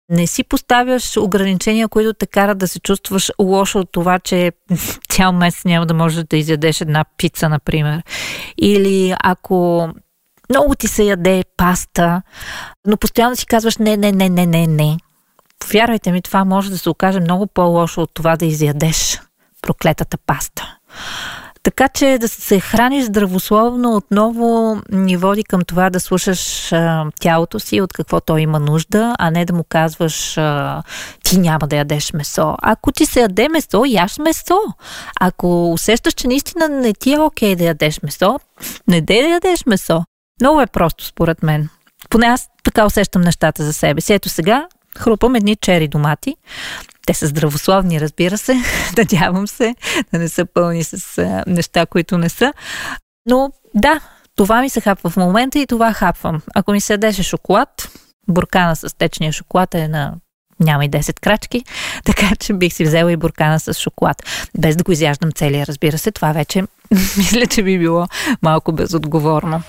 не 0.09 0.27
си 0.27 0.43
поставяш 0.43 1.17
ограничения, 1.17 1.87
които 1.87 2.13
те 2.13 2.27
карат 2.27 2.57
да 2.57 2.67
се 2.67 2.79
чувстваш 2.79 3.31
лошо 3.39 3.79
от 3.79 3.91
това, 3.91 4.19
че 4.19 4.51
цял 5.09 5.31
месец 5.31 5.65
няма 5.65 5.85
да 5.85 5.93
можеш 5.93 6.23
да 6.23 6.37
изядеш 6.37 6.81
една 6.81 7.05
пица, 7.17 7.49
например. 7.49 8.03
Или 8.57 9.15
ако 9.23 9.89
много 10.49 10.75
ти 10.75 10.87
се 10.87 11.03
яде 11.03 11.43
паста, 11.57 12.21
но 12.87 12.97
постоянно 12.97 13.35
си 13.35 13.45
казваш 13.45 13.77
не, 13.77 13.97
не, 13.97 14.11
не, 14.11 14.29
не, 14.29 14.45
не, 14.45 14.67
не. 14.67 14.97
Повярвайте 15.59 16.11
ми, 16.11 16.21
това 16.21 16.45
може 16.45 16.69
да 16.69 16.77
се 16.77 16.89
окаже 16.89 17.19
много 17.19 17.47
по-лошо 17.47 18.01
от 18.01 18.11
това 18.13 18.35
да 18.35 18.45
изядеш 18.45 19.21
проклетата 19.61 20.17
паста. 20.17 20.77
Така 21.63 21.87
че 21.87 22.17
да 22.21 22.27
се 22.27 22.59
храниш 22.59 23.05
здравословно 23.05 23.95
отново 23.95 24.77
ни 24.91 25.17
води 25.17 25.43
към 25.43 25.61
това 25.61 25.89
да 25.89 25.99
слушаш 25.99 26.73
а, 26.73 27.05
тялото 27.19 27.59
си 27.59 27.81
от 27.81 27.93
какво 27.93 28.21
то 28.21 28.37
има 28.37 28.59
нужда, 28.59 29.15
а 29.19 29.31
не 29.31 29.45
да 29.45 29.53
му 29.53 29.63
казваш 29.69 30.37
а, 30.37 30.83
ти 31.23 31.39
няма 31.39 31.67
да 31.67 31.75
ядеш 31.75 32.13
месо. 32.13 32.55
Ако 32.61 32.91
ти 32.91 33.05
се 33.05 33.21
яде 33.21 33.49
месо, 33.49 33.83
яш 33.87 34.17
месо. 34.17 34.59
Ако 35.19 35.71
усещаш, 35.71 36.13
че 36.13 36.27
наистина 36.27 36.69
не 36.69 36.93
ти 36.93 37.13
е 37.13 37.19
окей 37.19 37.55
да 37.55 37.63
ядеш 37.63 38.01
месо, 38.03 38.39
не 38.87 39.01
дей 39.01 39.21
да 39.21 39.27
ядеш 39.27 39.65
месо. 39.65 40.03
Много 40.41 40.61
е 40.61 40.67
просто, 40.67 41.05
според 41.05 41.43
мен. 41.43 41.69
Поне 42.09 42.25
аз 42.25 42.47
така 42.63 42.85
усещам 42.85 43.21
нещата 43.21 43.63
за 43.63 43.73
себе 43.73 44.01
си. 44.01 44.13
Ето 44.13 44.29
сега 44.29 44.67
хрупам 44.97 45.35
едни 45.35 45.55
чери 45.55 45.87
домати. 45.87 46.35
Те 47.05 47.13
са 47.13 47.27
здравословни, 47.27 48.01
разбира 48.01 48.37
се. 48.37 48.55
Надявам 48.97 49.47
се 49.47 49.75
да 50.13 50.19
не 50.19 50.29
са 50.29 50.45
пълни 50.45 50.83
с 50.83 51.43
неща, 51.47 51.85
които 51.85 52.17
не 52.17 52.29
са. 52.29 52.53
Но 53.25 53.51
да, 53.75 53.99
това 54.35 54.61
ми 54.61 54.69
се 54.69 54.81
хапва 54.81 55.09
в 55.09 55.17
момента 55.17 55.59
и 55.59 55.67
това 55.67 55.93
хапвам. 55.93 56.41
Ако 56.55 56.71
ми 56.71 56.81
се 56.81 56.93
ядеше 56.93 57.23
шоколад, 57.23 57.69
буркана 58.27 58.75
с 58.75 58.97
течния 58.97 59.31
шоколад 59.31 59.75
е 59.75 59.87
на 59.87 60.13
няма 60.59 60.85
и 60.85 60.89
10 60.89 61.19
крачки, 61.19 61.63
така 62.05 62.35
че 62.39 62.53
бих 62.53 62.73
си 62.73 62.83
взела 62.83 63.11
и 63.11 63.17
буркана 63.17 63.59
с 63.59 63.73
шоколад. 63.73 64.23
Без 64.57 64.75
да 64.75 64.83
го 64.83 64.91
изяждам 64.91 65.31
целия, 65.31 65.65
разбира 65.65 65.97
се. 65.97 66.11
Това 66.11 66.31
вече 66.31 66.61
мисля, 66.91 67.47
че 67.47 67.63
би 67.63 67.79
било 67.79 68.07
малко 68.41 68.71
безотговорно. 68.71 69.61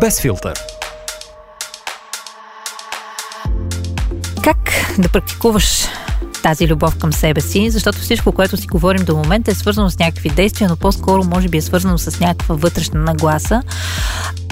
Без 0.00 0.20
филтър. 0.20 0.75
Как 4.46 4.58
да 4.98 5.08
практикуваш 5.08 5.88
тази 6.42 6.68
любов 6.68 6.98
към 6.98 7.12
себе 7.12 7.40
си, 7.40 7.70
защото 7.70 7.98
всичко, 7.98 8.32
което 8.32 8.56
си 8.56 8.66
говорим 8.66 9.04
до 9.04 9.16
момента 9.16 9.50
е 9.50 9.54
свързано 9.54 9.90
с 9.90 9.98
някакви 9.98 10.30
действия, 10.30 10.68
но 10.68 10.76
по-скоро 10.76 11.24
може 11.24 11.48
би 11.48 11.58
е 11.58 11.62
свързано 11.62 11.98
с 11.98 12.20
някаква 12.20 12.54
вътрешна 12.54 13.00
нагласа. 13.00 13.62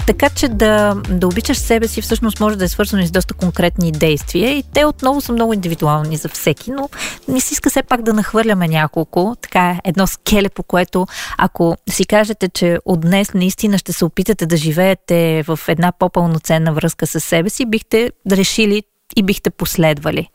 Така 0.07 0.29
че 0.29 0.47
да, 0.47 0.95
да 1.09 1.27
обичаш 1.27 1.57
себе 1.57 1.87
си 1.87 2.01
всъщност 2.01 2.39
може 2.39 2.55
да 2.55 2.65
е 2.65 2.67
свързано 2.67 3.03
и 3.03 3.07
с 3.07 3.11
доста 3.11 3.33
конкретни 3.33 3.91
действия 3.91 4.57
и 4.57 4.63
те 4.73 4.85
отново 4.85 5.21
са 5.21 5.33
много 5.33 5.53
индивидуални 5.53 6.17
за 6.17 6.29
всеки, 6.29 6.71
но 6.71 6.89
не 7.27 7.39
си 7.39 7.53
иска 7.53 7.69
все 7.69 7.83
пак 7.83 8.01
да 8.01 8.13
нахвърляме 8.13 8.67
няколко. 8.67 9.35
Така 9.41 9.79
едно 9.83 10.07
скеле, 10.07 10.49
по 10.49 10.63
което 10.63 11.07
ако 11.37 11.77
си 11.89 12.05
кажете, 12.05 12.49
че 12.49 12.79
от 12.85 13.01
днес 13.01 13.33
наистина 13.33 13.77
ще 13.77 13.93
се 13.93 14.05
опитате 14.05 14.45
да 14.45 14.57
живеете 14.57 15.43
в 15.47 15.59
една 15.67 15.91
по-пълноценна 15.91 16.73
връзка 16.73 17.07
с 17.07 17.19
себе 17.19 17.49
си, 17.49 17.65
бихте 17.65 18.11
решили 18.31 18.83
и 19.15 19.23
бихте 19.23 19.49
последвали. 19.49 20.29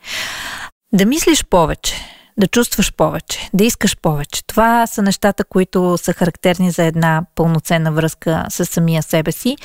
Да 0.93 1.05
мислиш 1.05 1.45
повече, 1.45 1.95
да 2.37 2.47
чувстваш 2.47 2.93
повече, 2.93 3.49
да 3.53 3.63
искаш 3.63 3.97
повече. 3.97 4.43
Това 4.47 4.87
са 4.87 5.01
нещата, 5.01 5.43
които 5.43 5.97
са 5.97 6.13
характерни 6.13 6.71
за 6.71 6.83
една 6.83 7.23
пълноценна 7.35 7.91
връзка 7.91 8.45
с 8.49 8.65
самия 8.65 9.03
себе 9.03 9.31
си 9.31 9.57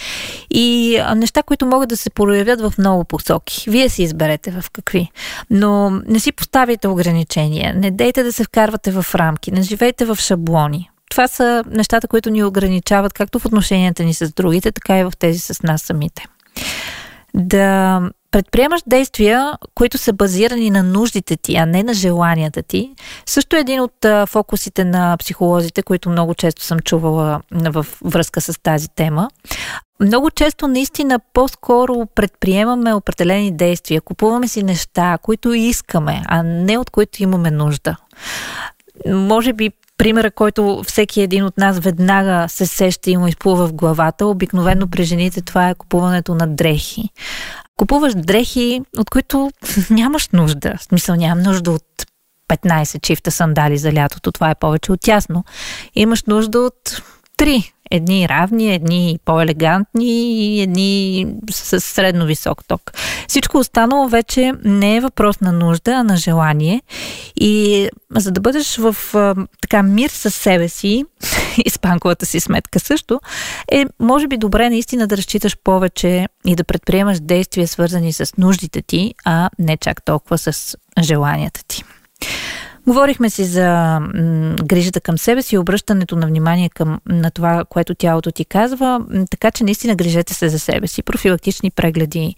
и 0.51 0.99
неща, 1.17 1.43
които 1.43 1.67
могат 1.67 1.89
да 1.89 1.97
се 1.97 2.11
проявят 2.11 2.61
в 2.61 2.73
много 2.79 3.05
посоки. 3.05 3.71
Вие 3.71 3.89
си 3.89 4.03
изберете 4.03 4.51
в 4.51 4.65
какви. 4.73 5.11
Но 5.51 5.91
не 5.91 6.21
си 6.21 6.33
поставите 6.33 6.89
ограничения, 6.89 7.75
не 7.75 7.91
дейте 7.91 8.23
да 8.23 8.33
се 8.33 8.45
вкарвате 8.45 8.91
в 8.91 9.15
рамки, 9.15 9.53
не 9.53 9.63
живейте 9.63 10.05
в 10.05 10.17
шаблони. 10.21 10.91
Това 11.11 11.29
са 11.29 11.65
нещата, 11.71 12.09
които 12.09 12.31
ни 12.31 12.45
ограничават 12.45 13.13
както 13.13 13.39
в 13.39 13.47
отношенията 13.47 14.05
ни 14.05 14.15
с 14.15 14.33
другите, 14.33 14.73
така 14.73 14.99
и 14.99 15.05
в 15.05 15.13
тези 15.19 15.39
с 15.39 15.63
нас 15.63 15.83
самите. 15.83 16.27
Да 17.35 18.01
предприемаш 18.37 18.81
действия, 18.87 19.53
които 19.75 19.99
са 19.99 20.13
базирани 20.13 20.71
на 20.71 20.83
нуждите 20.83 21.37
ти, 21.37 21.57
а 21.57 21.67
не 21.67 21.83
на 21.83 21.95
желанията 21.95 22.63
ти, 22.63 22.95
също 23.27 23.57
е 23.57 23.61
един 23.61 23.81
от 23.81 24.07
фокусите 24.27 24.85
на 24.85 25.17
психолозите, 25.17 25.83
които 25.83 26.11
много 26.11 26.35
често 26.35 26.63
съм 26.63 26.79
чувала 26.81 27.41
в 27.53 27.87
връзка 28.05 28.41
с 28.41 28.63
тази 28.63 28.89
тема. 28.89 29.31
Много 30.01 30.31
често 30.31 30.69
наистина 30.69 31.21
по-скоро 31.33 32.07
предприемаме 32.15 32.95
определени 32.95 33.57
действия, 33.57 34.01
купуваме 34.01 34.49
си 34.49 34.63
неща, 34.63 35.19
които 35.23 35.53
искаме, 35.53 36.23
а 36.27 36.43
не 36.43 36.79
от 36.79 36.91
които 36.91 37.23
имаме 37.23 37.51
нужда. 37.51 37.97
Може 39.07 39.53
би 39.53 39.71
примера, 39.99 40.31
който 40.31 40.83
всеки 40.87 41.21
един 41.21 41.45
от 41.45 41.59
нас 41.59 41.79
веднага 41.79 42.49
се 42.49 42.67
сеща 42.67 43.11
и 43.11 43.17
му 43.17 43.27
изплува 43.27 43.67
в 43.67 43.73
главата. 43.73 44.27
Обикновено 44.27 44.87
при 44.87 45.05
жените 45.05 45.41
това 45.43 45.69
е 45.69 45.75
купуването 45.75 46.35
на 46.35 46.47
дрехи. 46.47 47.11
Купуваш 47.77 48.15
дрехи, 48.15 48.81
от 48.99 49.11
които 49.11 49.51
нямаш 49.91 50.29
нужда. 50.29 50.75
В 50.79 50.85
смисъл 50.85 51.15
нямам 51.15 51.43
нужда 51.43 51.71
от 51.71 52.07
15 52.49 53.01
чифта 53.01 53.31
сандали 53.31 53.79
за 53.79 53.93
лятото. 53.93 54.33
Това 54.33 54.51
е 54.51 54.55
повече 54.55 54.93
от 54.93 55.01
тясно. 55.01 55.45
Имаш 55.95 56.25
нужда 56.25 56.59
от 56.59 57.03
три 57.37 57.73
Едни 57.91 58.29
равни, 58.29 58.75
едни 58.75 59.19
по-елегантни 59.25 60.57
и 60.57 60.61
едни 60.61 61.27
с 61.51 61.81
средно 61.81 62.27
висок 62.27 62.65
ток. 62.69 62.93
Всичко 63.29 63.59
останало 63.59 64.09
вече 64.09 64.53
не 64.65 64.97
е 64.97 65.01
въпрос 65.01 65.41
на 65.41 65.53
нужда, 65.53 65.93
а 65.93 66.03
на 66.03 66.17
желание. 66.17 66.83
И 67.37 67.89
за 68.11 68.31
да 68.31 68.41
бъдеш 68.41 68.77
в 68.77 68.97
така 69.61 69.83
мир 69.83 70.11
с 70.11 70.31
себе 70.31 70.69
си, 70.69 71.05
и 71.65 71.71
с 71.71 71.79
банковата 71.79 72.27
си 72.27 72.41
сметка 72.41 72.81
също, 72.81 73.21
е 73.73 73.85
може 74.01 74.29
би 74.29 74.37
добре 74.37 74.71
наистина 74.71 75.07
да 75.07 75.17
разчиташ 75.17 75.57
повече 75.65 76.29
и 76.47 76.57
да 76.57 76.65
предприемаш 76.65 77.21
действия 77.21 77.69
свързани 77.69 78.13
с 78.13 78.33
нуждите 78.39 78.83
ти, 78.83 79.15
а 79.25 79.51
не 79.59 79.77
чак 79.77 80.05
толкова 80.05 80.39
с 80.39 80.77
желанията 81.03 81.61
ти. 81.69 81.85
Говорихме 82.87 83.31
си 83.31 83.45
за 83.45 84.01
м- 84.01 84.55
грижата 84.65 85.01
към 85.01 85.19
себе 85.19 85.43
си, 85.43 85.59
обръщането 85.59 86.17
на 86.17 86.27
внимание 86.27 86.69
към 86.69 87.01
на 87.09 87.31
това, 87.31 87.65
което 87.65 87.95
тялото 87.95 88.33
ти 88.33 88.45
казва, 88.45 89.01
така 89.31 89.51
че 89.51 89.65
наистина 89.65 89.95
грижете 89.95 90.35
се 90.35 90.49
за 90.49 90.59
себе 90.59 90.87
си. 90.87 91.03
Профилактични 91.03 91.71
прегледи, 91.71 92.35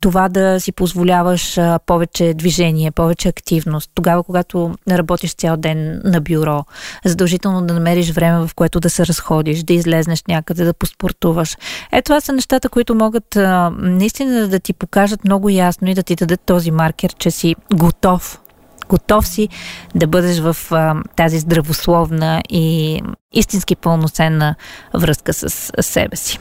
това 0.00 0.28
да 0.28 0.60
си 0.60 0.72
позволяваш 0.72 1.58
а, 1.58 1.78
повече 1.86 2.34
движение, 2.34 2.90
повече 2.90 3.28
активност. 3.28 3.90
Тогава, 3.94 4.22
когато 4.22 4.74
работиш 4.90 5.34
цял 5.34 5.56
ден 5.56 6.00
на 6.04 6.20
бюро, 6.20 6.64
задължително 7.04 7.66
да 7.66 7.74
намериш 7.74 8.10
време, 8.10 8.46
в 8.46 8.50
което 8.54 8.80
да 8.80 8.90
се 8.90 9.06
разходиш, 9.06 9.62
да 9.62 9.72
излезнеш 9.72 10.22
някъде, 10.28 10.64
да 10.64 10.74
поспортуваш. 10.74 11.56
Е, 11.92 12.02
това 12.02 12.20
са 12.20 12.32
нещата, 12.32 12.68
които 12.68 12.94
могат 12.94 13.36
а, 13.36 13.70
наистина 13.78 14.48
да 14.48 14.60
ти 14.60 14.72
покажат 14.72 15.24
много 15.24 15.48
ясно 15.48 15.90
и 15.90 15.94
да 15.94 16.02
ти 16.02 16.16
дадат 16.16 16.40
този 16.46 16.70
маркер, 16.70 17.14
че 17.18 17.30
си 17.30 17.56
готов 17.74 18.40
готов 18.88 19.26
си 19.26 19.48
да 19.94 20.06
бъдеш 20.06 20.38
в 20.38 20.56
а, 20.70 20.94
тази 21.16 21.38
здравословна 21.38 22.42
и 22.48 23.00
истински 23.32 23.76
пълноценна 23.76 24.54
връзка 24.94 25.32
с, 25.32 25.70
себе 25.82 26.16
си. 26.16 26.38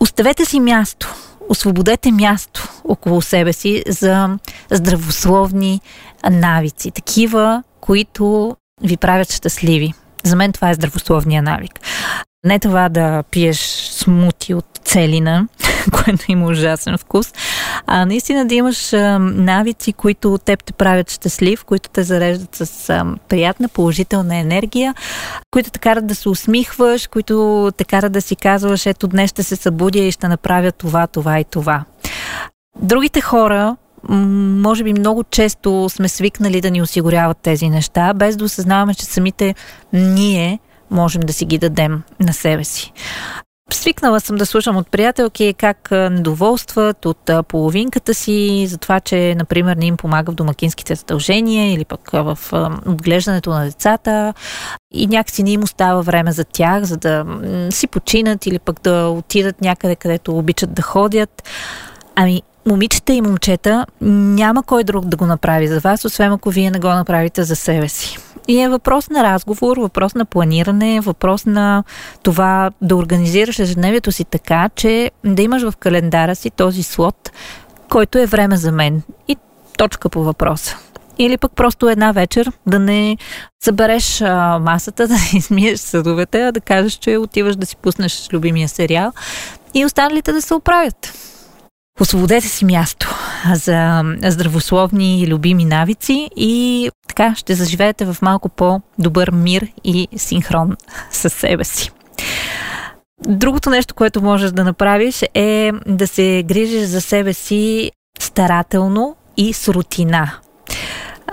Оставете 0.00 0.44
си 0.44 0.60
място, 0.60 1.14
освободете 1.48 2.12
място 2.12 2.68
около 2.84 3.22
себе 3.22 3.52
си 3.52 3.82
за 3.88 4.38
здравословни 4.70 5.80
навици, 6.30 6.90
такива, 6.90 7.62
които 7.80 8.56
ви 8.82 8.96
правят 8.96 9.32
щастливи. 9.32 9.92
За 10.24 10.36
мен 10.36 10.52
това 10.52 10.70
е 10.70 10.74
здравословния 10.74 11.42
навик. 11.42 11.80
Не 12.44 12.58
това 12.58 12.88
да 12.88 13.22
пиеш 13.22 13.58
смути 13.90 14.54
от 14.54 14.66
целина, 14.84 15.48
което 16.04 16.24
има 16.28 16.46
ужасен 16.46 16.98
вкус, 16.98 17.32
а 17.86 18.06
наистина 18.06 18.46
да 18.46 18.54
имаш 18.54 18.92
а, 18.92 19.18
навици, 19.18 19.92
които 19.92 20.38
теб 20.44 20.64
те 20.64 20.72
правят 20.72 21.10
щастлив, 21.10 21.64
които 21.64 21.90
те 21.90 22.02
зареждат 22.02 22.54
с 22.54 22.90
а, 22.90 23.06
приятна, 23.28 23.68
положителна 23.68 24.36
енергия, 24.36 24.94
които 25.50 25.70
те 25.70 25.78
карат 25.78 26.06
да 26.06 26.14
се 26.14 26.28
усмихваш, 26.28 27.06
които 27.06 27.70
те 27.76 27.84
карат 27.84 28.12
да 28.12 28.22
си 28.22 28.36
казваш, 28.36 28.86
ето 28.86 29.08
днес 29.08 29.30
ще 29.30 29.42
се 29.42 29.56
събудя 29.56 29.98
и 29.98 30.12
ще 30.12 30.28
направя 30.28 30.72
това, 30.72 31.06
това 31.06 31.40
и 31.40 31.44
това. 31.44 31.84
Другите 32.80 33.20
хора, 33.20 33.76
може 34.08 34.84
би 34.84 34.92
много 34.92 35.24
често 35.24 35.88
сме 35.88 36.08
свикнали 36.08 36.60
да 36.60 36.70
ни 36.70 36.82
осигуряват 36.82 37.38
тези 37.42 37.68
неща, 37.68 38.14
без 38.14 38.36
да 38.36 38.44
осъзнаваме, 38.44 38.94
че 38.94 39.04
самите 39.04 39.54
ние 39.92 40.58
можем 40.90 41.22
да 41.22 41.32
си 41.32 41.44
ги 41.44 41.58
дадем 41.58 42.02
на 42.20 42.32
себе 42.32 42.64
си. 42.64 42.92
Свикнала 43.72 44.20
съм 44.20 44.36
да 44.36 44.46
слушам 44.46 44.76
от 44.76 44.90
приятелки 44.90 45.54
как 45.58 45.90
недоволстват 45.90 47.06
от 47.06 47.30
половинката 47.48 48.14
си, 48.14 48.66
за 48.68 48.78
това, 48.78 49.00
че, 49.00 49.34
например, 49.34 49.76
не 49.76 49.86
им 49.86 49.96
помага 49.96 50.32
в 50.32 50.34
домакинските 50.34 50.94
задължения 50.94 51.72
или 51.72 51.84
пък 51.84 52.10
в 52.12 52.38
отглеждането 52.86 53.50
на 53.50 53.64
децата 53.64 54.34
и 54.94 55.06
някакси 55.06 55.42
не 55.42 55.50
им 55.50 55.62
остава 55.62 56.00
време 56.00 56.32
за 56.32 56.44
тях, 56.44 56.84
за 56.84 56.96
да 56.96 57.24
си 57.70 57.86
починат 57.86 58.46
или 58.46 58.58
пък 58.58 58.80
да 58.82 59.08
отидат 59.08 59.60
някъде, 59.60 59.96
където 59.96 60.38
обичат 60.38 60.74
да 60.74 60.82
ходят. 60.82 61.48
Ами, 62.14 62.42
момичета 62.66 63.12
и 63.12 63.20
момчета, 63.20 63.86
няма 64.00 64.62
кой 64.62 64.84
друг 64.84 65.04
да 65.04 65.16
го 65.16 65.26
направи 65.26 65.68
за 65.68 65.80
вас, 65.80 66.04
освен 66.04 66.32
ако 66.32 66.50
вие 66.50 66.70
не 66.70 66.78
го 66.78 66.88
направите 66.88 67.44
за 67.44 67.56
себе 67.56 67.88
си. 67.88 68.18
И 68.48 68.60
е 68.60 68.68
въпрос 68.68 69.10
на 69.10 69.24
разговор, 69.24 69.76
въпрос 69.76 70.14
на 70.14 70.24
планиране, 70.24 71.00
въпрос 71.00 71.46
на 71.46 71.84
това 72.22 72.70
да 72.82 72.96
организираш 72.96 73.58
ежедневието 73.58 74.12
си 74.12 74.24
така, 74.24 74.70
че 74.74 75.10
да 75.24 75.42
имаш 75.42 75.62
в 75.62 75.76
календара 75.76 76.36
си 76.36 76.50
този 76.50 76.82
слот, 76.82 77.32
който 77.88 78.18
е 78.18 78.26
време 78.26 78.56
за 78.56 78.72
мен. 78.72 79.02
И 79.28 79.36
точка 79.78 80.08
по 80.08 80.24
въпроса. 80.24 80.76
Или 81.18 81.36
пък 81.36 81.52
просто 81.52 81.88
една 81.88 82.12
вечер 82.12 82.52
да 82.66 82.78
не 82.78 83.16
събереш 83.64 84.20
а, 84.20 84.58
масата, 84.58 85.08
да 85.08 85.14
не 85.14 85.38
измиеш 85.38 85.80
съдовете, 85.80 86.42
а 86.42 86.52
да 86.52 86.60
кажеш, 86.60 86.92
че 86.92 87.16
отиваш 87.16 87.56
да 87.56 87.66
си 87.66 87.76
пуснеш 87.76 88.28
любимия 88.32 88.68
сериал 88.68 89.12
и 89.74 89.84
останалите 89.84 90.32
да 90.32 90.42
се 90.42 90.54
оправят. 90.54 91.12
Освободете 92.00 92.48
си 92.48 92.64
място 92.64 93.14
за 93.54 94.02
здравословни 94.22 95.22
и 95.22 95.26
любими 95.26 95.64
навици 95.64 96.30
и 96.36 96.90
така 97.08 97.34
ще 97.34 97.54
заживеете 97.54 98.04
в 98.04 98.16
малко 98.22 98.48
по-добър 98.48 99.30
мир 99.30 99.68
и 99.84 100.08
синхрон 100.16 100.76
с 101.10 101.30
себе 101.30 101.64
си. 101.64 101.90
Другото 103.28 103.70
нещо, 103.70 103.94
което 103.94 104.22
можеш 104.22 104.50
да 104.50 104.64
направиш 104.64 105.22
е 105.34 105.72
да 105.86 106.06
се 106.06 106.44
грижиш 106.46 106.82
за 106.82 107.00
себе 107.00 107.32
си 107.32 107.90
старателно 108.20 109.16
и 109.36 109.52
с 109.52 109.68
рутина. 109.68 110.30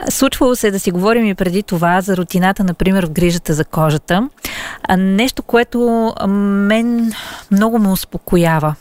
Случвало 0.09 0.55
се 0.55 0.71
да 0.71 0.79
си 0.79 0.91
говорим 0.91 1.25
и 1.25 1.35
преди 1.35 1.63
това 1.63 2.01
за 2.01 2.17
рутината, 2.17 2.63
например, 2.63 3.05
в 3.05 3.11
грижата 3.11 3.53
за 3.53 3.65
кожата. 3.65 4.29
Нещо, 4.97 5.43
което 5.43 6.13
мен 6.27 7.13
много 7.51 7.79
ме 7.79 7.89
успокоява. 7.89 8.75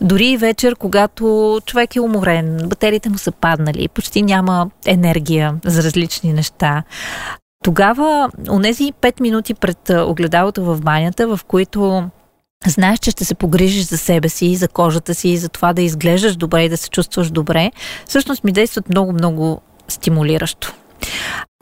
Дори 0.00 0.26
и 0.26 0.36
вечер, 0.36 0.76
когато 0.76 1.58
човек 1.66 1.96
е 1.96 2.00
уморен, 2.00 2.58
батериите 2.64 3.08
му 3.08 3.18
са 3.18 3.32
паднали, 3.32 3.88
почти 3.88 4.22
няма 4.22 4.70
енергия 4.86 5.54
за 5.64 5.82
различни 5.82 6.32
неща. 6.32 6.82
Тогава, 7.64 8.30
онези 8.50 8.92
5 8.92 9.20
минути 9.20 9.54
пред 9.54 9.90
огледалото 9.90 10.64
в 10.64 10.80
банята, 10.80 11.36
в 11.36 11.40
които 11.44 12.10
знаеш, 12.66 12.98
че 12.98 13.10
ще 13.10 13.24
се 13.24 13.34
погрижиш 13.34 13.84
за 13.84 13.98
себе 13.98 14.28
си, 14.28 14.56
за 14.56 14.68
кожата 14.68 15.14
си, 15.14 15.36
за 15.36 15.48
това 15.48 15.72
да 15.72 15.82
изглеждаш 15.82 16.36
добре 16.36 16.64
и 16.64 16.68
да 16.68 16.76
се 16.76 16.90
чувстваш 16.90 17.30
добре, 17.30 17.70
всъщност 18.06 18.44
ми 18.44 18.52
действат 18.52 18.88
много-много 18.88 19.60
стимулиращо. 19.88 20.74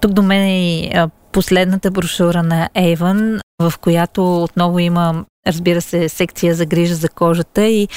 Тук 0.02 0.12
до 0.12 0.22
мен 0.22 0.42
е 0.42 0.92
последната 1.32 1.90
брошура 1.90 2.42
на 2.42 2.68
Avon, 2.76 3.40
в 3.62 3.74
която 3.80 4.42
отново 4.42 4.78
има 4.78 5.24
разбира 5.46 5.80
се, 5.82 6.08
секция 6.08 6.54
за 6.54 6.66
грижа 6.66 6.94
за 6.94 7.08
кожата 7.08 7.66
и 7.66 7.88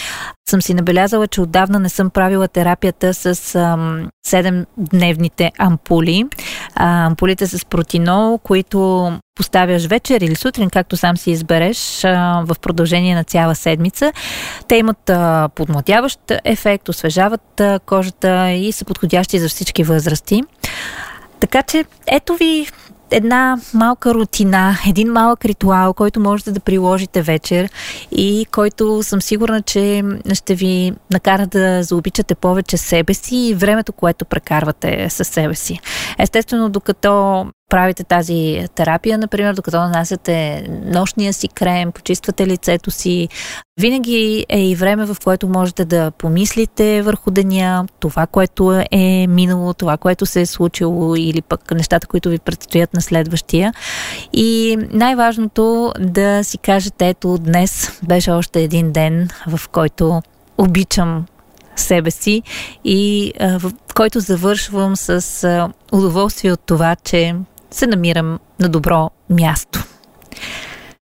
съм 0.50 0.62
си 0.62 0.74
набелязала, 0.74 1.28
че 1.28 1.42
отдавна 1.42 1.80
не 1.80 1.90
съм 1.90 2.10
правила 2.10 2.48
терапията 2.48 3.14
с 3.14 3.56
ам, 3.56 4.10
7-дневните 4.28 5.52
ампули. 5.58 6.26
А, 6.76 7.06
ампулите 7.06 7.48
с 7.48 7.66
протинол, 7.66 8.38
които 8.38 9.12
поставяш 9.36 9.86
вечер 9.86 10.22
или 10.22 10.36
сутрин, 10.36 10.70
както 10.70 10.98
сам 10.98 11.18
си 11.18 11.32
избереш, 11.32 12.04
а, 12.04 12.44
в 12.46 12.56
продължение 12.62 13.16
на 13.16 13.24
цяла 13.24 13.56
седмица. 13.56 14.14
Те 14.68 14.76
имат 14.76 15.10
а, 15.10 15.50
подмладяващ 15.56 16.20
ефект, 16.44 16.90
освежават 16.90 17.60
а, 17.60 17.80
кожата 17.80 18.52
и 18.52 18.72
са 18.72 18.86
подходящи 18.86 19.40
за 19.40 19.50
всички 19.50 19.84
възрасти. 19.84 20.44
Така 21.40 21.64
че, 21.64 21.86
ето 22.08 22.36
ви 22.36 22.68
една 23.12 23.58
малка 23.74 24.14
рутина, 24.14 24.78
един 24.90 25.12
малък 25.12 25.46
ритуал, 25.46 25.94
който 25.94 26.20
можете 26.20 26.52
да 26.52 26.60
приложите 26.60 27.22
вечер 27.22 27.70
и 28.12 28.46
който 28.52 29.04
съм 29.04 29.22
сигурна, 29.22 29.62
че 29.62 30.04
ще 30.34 30.56
ви 30.56 30.94
накара 31.12 31.48
да 31.48 31.84
заобичате 31.84 32.36
повече 32.36 32.78
себе 32.78 33.14
си 33.14 33.36
и 33.36 33.54
времето, 33.54 33.94
което 33.94 34.26
прекарвате 34.26 35.10
със 35.10 35.28
себе 35.28 35.56
си. 35.56 35.80
Естествено, 36.20 36.70
докато 36.70 37.46
правите 37.70 38.04
тази 38.04 38.66
терапия, 38.76 39.18
например, 39.18 39.54
докато 39.54 39.78
нанасяте 39.78 40.68
нощния 40.86 41.34
си 41.34 41.48
крем, 41.48 41.92
почиствате 41.92 42.48
лицето 42.48 42.92
си, 42.92 43.30
винаги 43.80 44.46
е 44.50 44.70
и 44.70 44.76
време, 44.76 45.06
в 45.06 45.18
което 45.24 45.48
можете 45.48 45.86
да 45.86 46.12
помислите 46.12 47.02
върху 47.02 47.32
деня, 47.32 47.86
това, 48.00 48.28
което 48.28 48.84
е 48.92 49.28
минало, 49.28 49.74
това, 49.74 49.98
което 49.98 50.26
се 50.26 50.42
е 50.42 50.46
случило 50.46 51.16
или 51.16 51.42
пък 51.42 51.72
нещата, 51.72 52.08
които 52.08 52.30
ви 52.30 52.40
предстоят 52.40 52.94
на 52.94 53.02
следващия. 53.02 53.74
И 54.34 54.78
най-важното 54.92 55.94
да 56.00 56.44
си 56.44 56.58
кажете, 56.58 57.10
ето 57.10 57.38
днес 57.38 58.00
беше 58.04 58.32
още 58.32 58.62
един 58.62 58.92
ден, 58.92 59.30
в 59.48 59.70
който 59.70 60.22
обичам 60.58 61.26
себе 61.76 62.12
си 62.12 62.44
и 62.84 63.34
а, 63.40 63.60
в 63.60 63.72
който 63.96 64.20
завършвам 64.20 64.96
с 64.96 65.44
а, 65.44 65.70
удоволствие 65.92 66.52
от 66.52 66.62
това, 66.66 66.96
че 66.96 67.36
се 67.72 67.88
намирам 67.88 68.40
на 68.60 68.70
добро 68.70 69.10
място. 69.30 69.84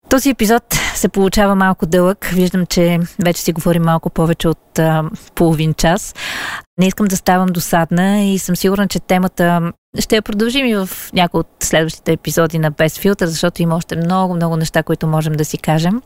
Този 0.08 0.30
епизод 0.30 0.62
се 0.94 1.08
получава 1.08 1.54
малко 1.54 1.86
дълъг. 1.86 2.24
Виждам, 2.24 2.66
че 2.66 2.98
вече 3.24 3.42
си 3.42 3.52
говорим 3.52 3.82
малко 3.82 4.10
повече 4.10 4.48
от 4.48 4.78
а, 4.78 5.04
половин 5.34 5.74
час. 5.74 6.14
Не 6.78 6.86
искам 6.86 7.06
да 7.06 7.16
ставам 7.16 7.48
досадна 7.48 8.22
и 8.22 8.38
съм 8.38 8.56
сигурна, 8.56 8.88
че 8.88 9.00
темата 9.00 9.72
ще 9.98 10.16
я 10.16 10.22
продължим 10.22 10.66
и 10.66 10.74
в 10.74 10.88
някои 11.12 11.40
от 11.40 11.48
следващите 11.62 12.12
епизоди 12.12 12.58
на 12.58 12.70
Без 12.70 12.98
филтър, 12.98 13.26
защото 13.26 13.62
има 13.62 13.76
още 13.76 13.96
много, 13.96 14.34
много 14.34 14.56
неща, 14.56 14.82
които 14.82 15.06
можем 15.06 15.32
да 15.32 15.44
си 15.44 15.58
кажем. 15.58 16.02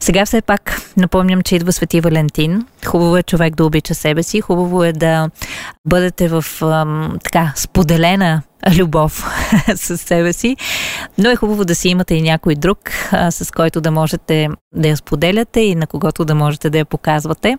Сега 0.00 0.26
все 0.26 0.42
пак 0.42 0.92
напомням, 0.96 1.42
че 1.42 1.56
идва 1.56 1.72
Свети 1.72 2.00
Валентин. 2.00 2.66
Хубаво 2.86 3.16
е 3.16 3.22
човек 3.22 3.54
да 3.54 3.64
обича 3.64 3.94
себе 3.94 4.22
си, 4.22 4.40
хубаво 4.40 4.84
е 4.84 4.92
да 4.92 5.30
бъдете 5.88 6.28
в 6.28 6.44
ам, 6.62 7.18
така 7.24 7.52
споделена 7.56 8.42
любов 8.76 9.24
с 9.74 9.98
себе 9.98 10.32
си, 10.32 10.56
но 11.18 11.30
е 11.30 11.36
хубаво 11.36 11.64
да 11.64 11.74
си 11.74 11.88
имате 11.88 12.14
и 12.14 12.22
някой 12.22 12.54
друг, 12.54 12.78
а, 13.12 13.30
с 13.30 13.50
който 13.50 13.80
да 13.80 13.90
можете 13.90 14.48
да 14.74 14.88
я 14.88 14.96
споделяте 14.96 15.60
и 15.60 15.74
на 15.74 15.86
когото 15.86 16.24
да 16.24 16.34
можете 16.34 16.70
да 16.70 16.78
я 16.78 16.84
показвате. 16.84 17.58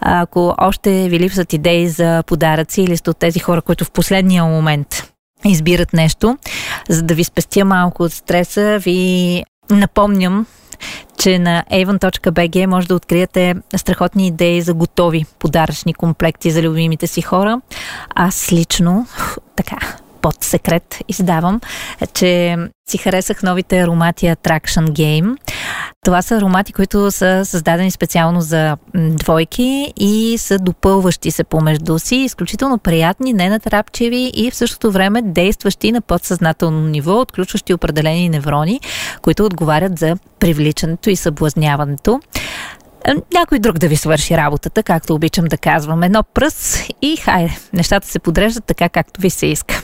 А, 0.00 0.20
ако 0.20 0.54
още 0.58 1.08
ви 1.08 1.18
липсват 1.18 1.52
идеи 1.52 1.88
за 1.88 2.22
подаръци 2.26 2.82
или 2.82 2.96
сте 2.96 3.10
от 3.10 3.18
тези 3.18 3.38
хора, 3.38 3.62
които 3.62 3.84
в 3.84 3.90
последния 3.90 4.44
момент 4.44 5.05
избират 5.44 5.92
нещо, 5.92 6.38
за 6.88 7.02
да 7.02 7.14
ви 7.14 7.24
спестя 7.24 7.64
малко 7.64 8.02
от 8.02 8.12
стреса, 8.12 8.78
ви 8.78 9.42
напомням, 9.70 10.46
че 11.18 11.38
на 11.38 11.64
avon.bg 11.72 12.66
може 12.66 12.88
да 12.88 12.94
откриете 12.94 13.54
страхотни 13.76 14.26
идеи 14.26 14.62
за 14.62 14.74
готови 14.74 15.24
подаръчни 15.38 15.94
комплекти 15.94 16.50
за 16.50 16.62
любимите 16.62 17.06
си 17.06 17.22
хора. 17.22 17.60
Аз 18.14 18.52
лично, 18.52 19.06
така, 19.56 19.96
под 20.26 20.44
секрет 20.44 20.98
издавам, 21.08 21.60
че 22.14 22.56
си 22.90 22.98
харесах 22.98 23.42
новите 23.42 23.80
аромати 23.80 24.26
Attraction 24.26 24.88
Game. 24.88 25.36
Това 26.04 26.22
са 26.22 26.36
аромати, 26.36 26.72
които 26.72 27.10
са 27.10 27.44
създадени 27.44 27.90
специално 27.90 28.40
за 28.40 28.76
двойки 28.94 29.92
и 29.96 30.38
са 30.38 30.58
допълващи 30.58 31.30
се 31.30 31.44
помежду 31.44 31.98
си, 31.98 32.16
изключително 32.16 32.78
приятни, 32.78 33.32
ненатрапчиви 33.32 34.32
и 34.34 34.50
в 34.50 34.56
същото 34.56 34.92
време 34.92 35.22
действащи 35.22 35.92
на 35.92 36.00
подсъзнателно 36.00 36.80
ниво, 36.80 37.20
отключващи 37.20 37.74
определени 37.74 38.28
неврони, 38.28 38.80
които 39.22 39.44
отговарят 39.44 39.98
за 39.98 40.16
привличането 40.38 41.10
и 41.10 41.16
съблазняването 41.16 42.20
някой 43.34 43.58
друг 43.58 43.78
да 43.78 43.88
ви 43.88 43.96
свърши 43.96 44.36
работата, 44.36 44.82
както 44.82 45.14
обичам 45.14 45.44
да 45.44 45.58
казвам. 45.58 46.02
Едно 46.02 46.22
пръс 46.22 46.82
и 47.02 47.16
хайде, 47.16 47.58
нещата 47.72 48.08
се 48.08 48.18
подреждат 48.18 48.64
така, 48.64 48.88
както 48.88 49.20
ви 49.20 49.30
се 49.30 49.46
иска. 49.46 49.82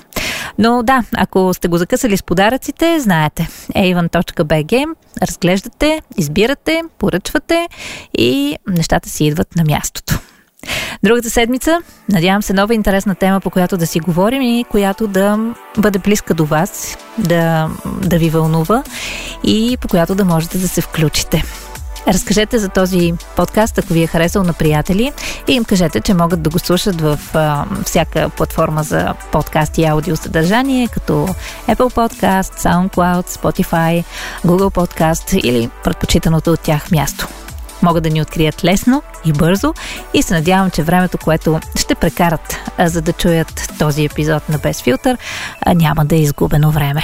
Но 0.58 0.82
да, 0.82 1.04
ако 1.16 1.54
сте 1.54 1.68
го 1.68 1.78
закъсали 1.78 2.16
с 2.16 2.22
подаръците, 2.22 3.00
знаете. 3.00 3.48
avon.bg 3.76 4.86
разглеждате, 5.22 6.02
избирате, 6.16 6.82
поръчвате 6.98 7.68
и 8.18 8.56
нещата 8.68 9.08
си 9.08 9.24
идват 9.24 9.56
на 9.56 9.64
мястото. 9.64 10.18
Другата 11.02 11.30
седмица, 11.30 11.78
надявам 12.08 12.42
се, 12.42 12.52
нова 12.52 12.74
интересна 12.74 13.14
тема, 13.14 13.40
по 13.40 13.50
която 13.50 13.76
да 13.76 13.86
си 13.86 14.00
говорим 14.00 14.42
и 14.42 14.64
която 14.70 15.06
да 15.06 15.38
бъде 15.78 15.98
близка 15.98 16.34
до 16.34 16.44
вас, 16.44 16.98
да, 17.18 17.70
да 18.02 18.18
ви 18.18 18.30
вълнува 18.30 18.82
и 19.44 19.76
по 19.80 19.88
която 19.88 20.14
да 20.14 20.24
можете 20.24 20.58
да 20.58 20.68
се 20.68 20.80
включите. 20.80 21.44
Разкажете 22.08 22.58
за 22.58 22.68
този 22.68 23.14
подкаст, 23.36 23.78
ако 23.78 23.92
ви 23.92 24.02
е 24.02 24.06
харесал 24.06 24.42
на 24.42 24.52
приятели 24.52 25.12
и 25.48 25.52
им 25.52 25.64
кажете, 25.64 26.00
че 26.00 26.14
могат 26.14 26.42
да 26.42 26.50
го 26.50 26.58
слушат 26.58 27.00
в 27.00 27.18
а, 27.34 27.64
всяка 27.86 28.28
платформа 28.28 28.82
за 28.82 29.14
подкаст 29.32 29.78
и 29.78 29.84
аудио 29.84 30.16
съдържание, 30.16 30.88
като 30.88 31.28
Apple 31.68 31.94
Podcast, 31.94 32.58
SoundCloud, 32.58 33.28
Spotify, 33.28 34.04
Google 34.46 34.74
Podcast 34.74 35.40
или 35.40 35.70
предпочитаното 35.84 36.52
от 36.52 36.60
тях 36.60 36.90
място. 36.90 37.28
Могат 37.82 38.02
да 38.02 38.10
ни 38.10 38.22
открият 38.22 38.64
лесно 38.64 39.02
и 39.24 39.32
бързо 39.32 39.74
и 40.14 40.22
се 40.22 40.34
надявам, 40.34 40.70
че 40.70 40.82
времето, 40.82 41.18
което 41.18 41.60
ще 41.76 41.94
прекарат 41.94 42.56
за 42.78 43.02
да 43.02 43.12
чуят 43.12 43.72
този 43.78 44.04
епизод 44.04 44.48
на 44.48 44.58
Без 44.58 44.82
филтър, 44.82 45.18
няма 45.74 46.04
да 46.04 46.16
е 46.16 46.20
изгубено 46.20 46.70
време. 46.70 47.02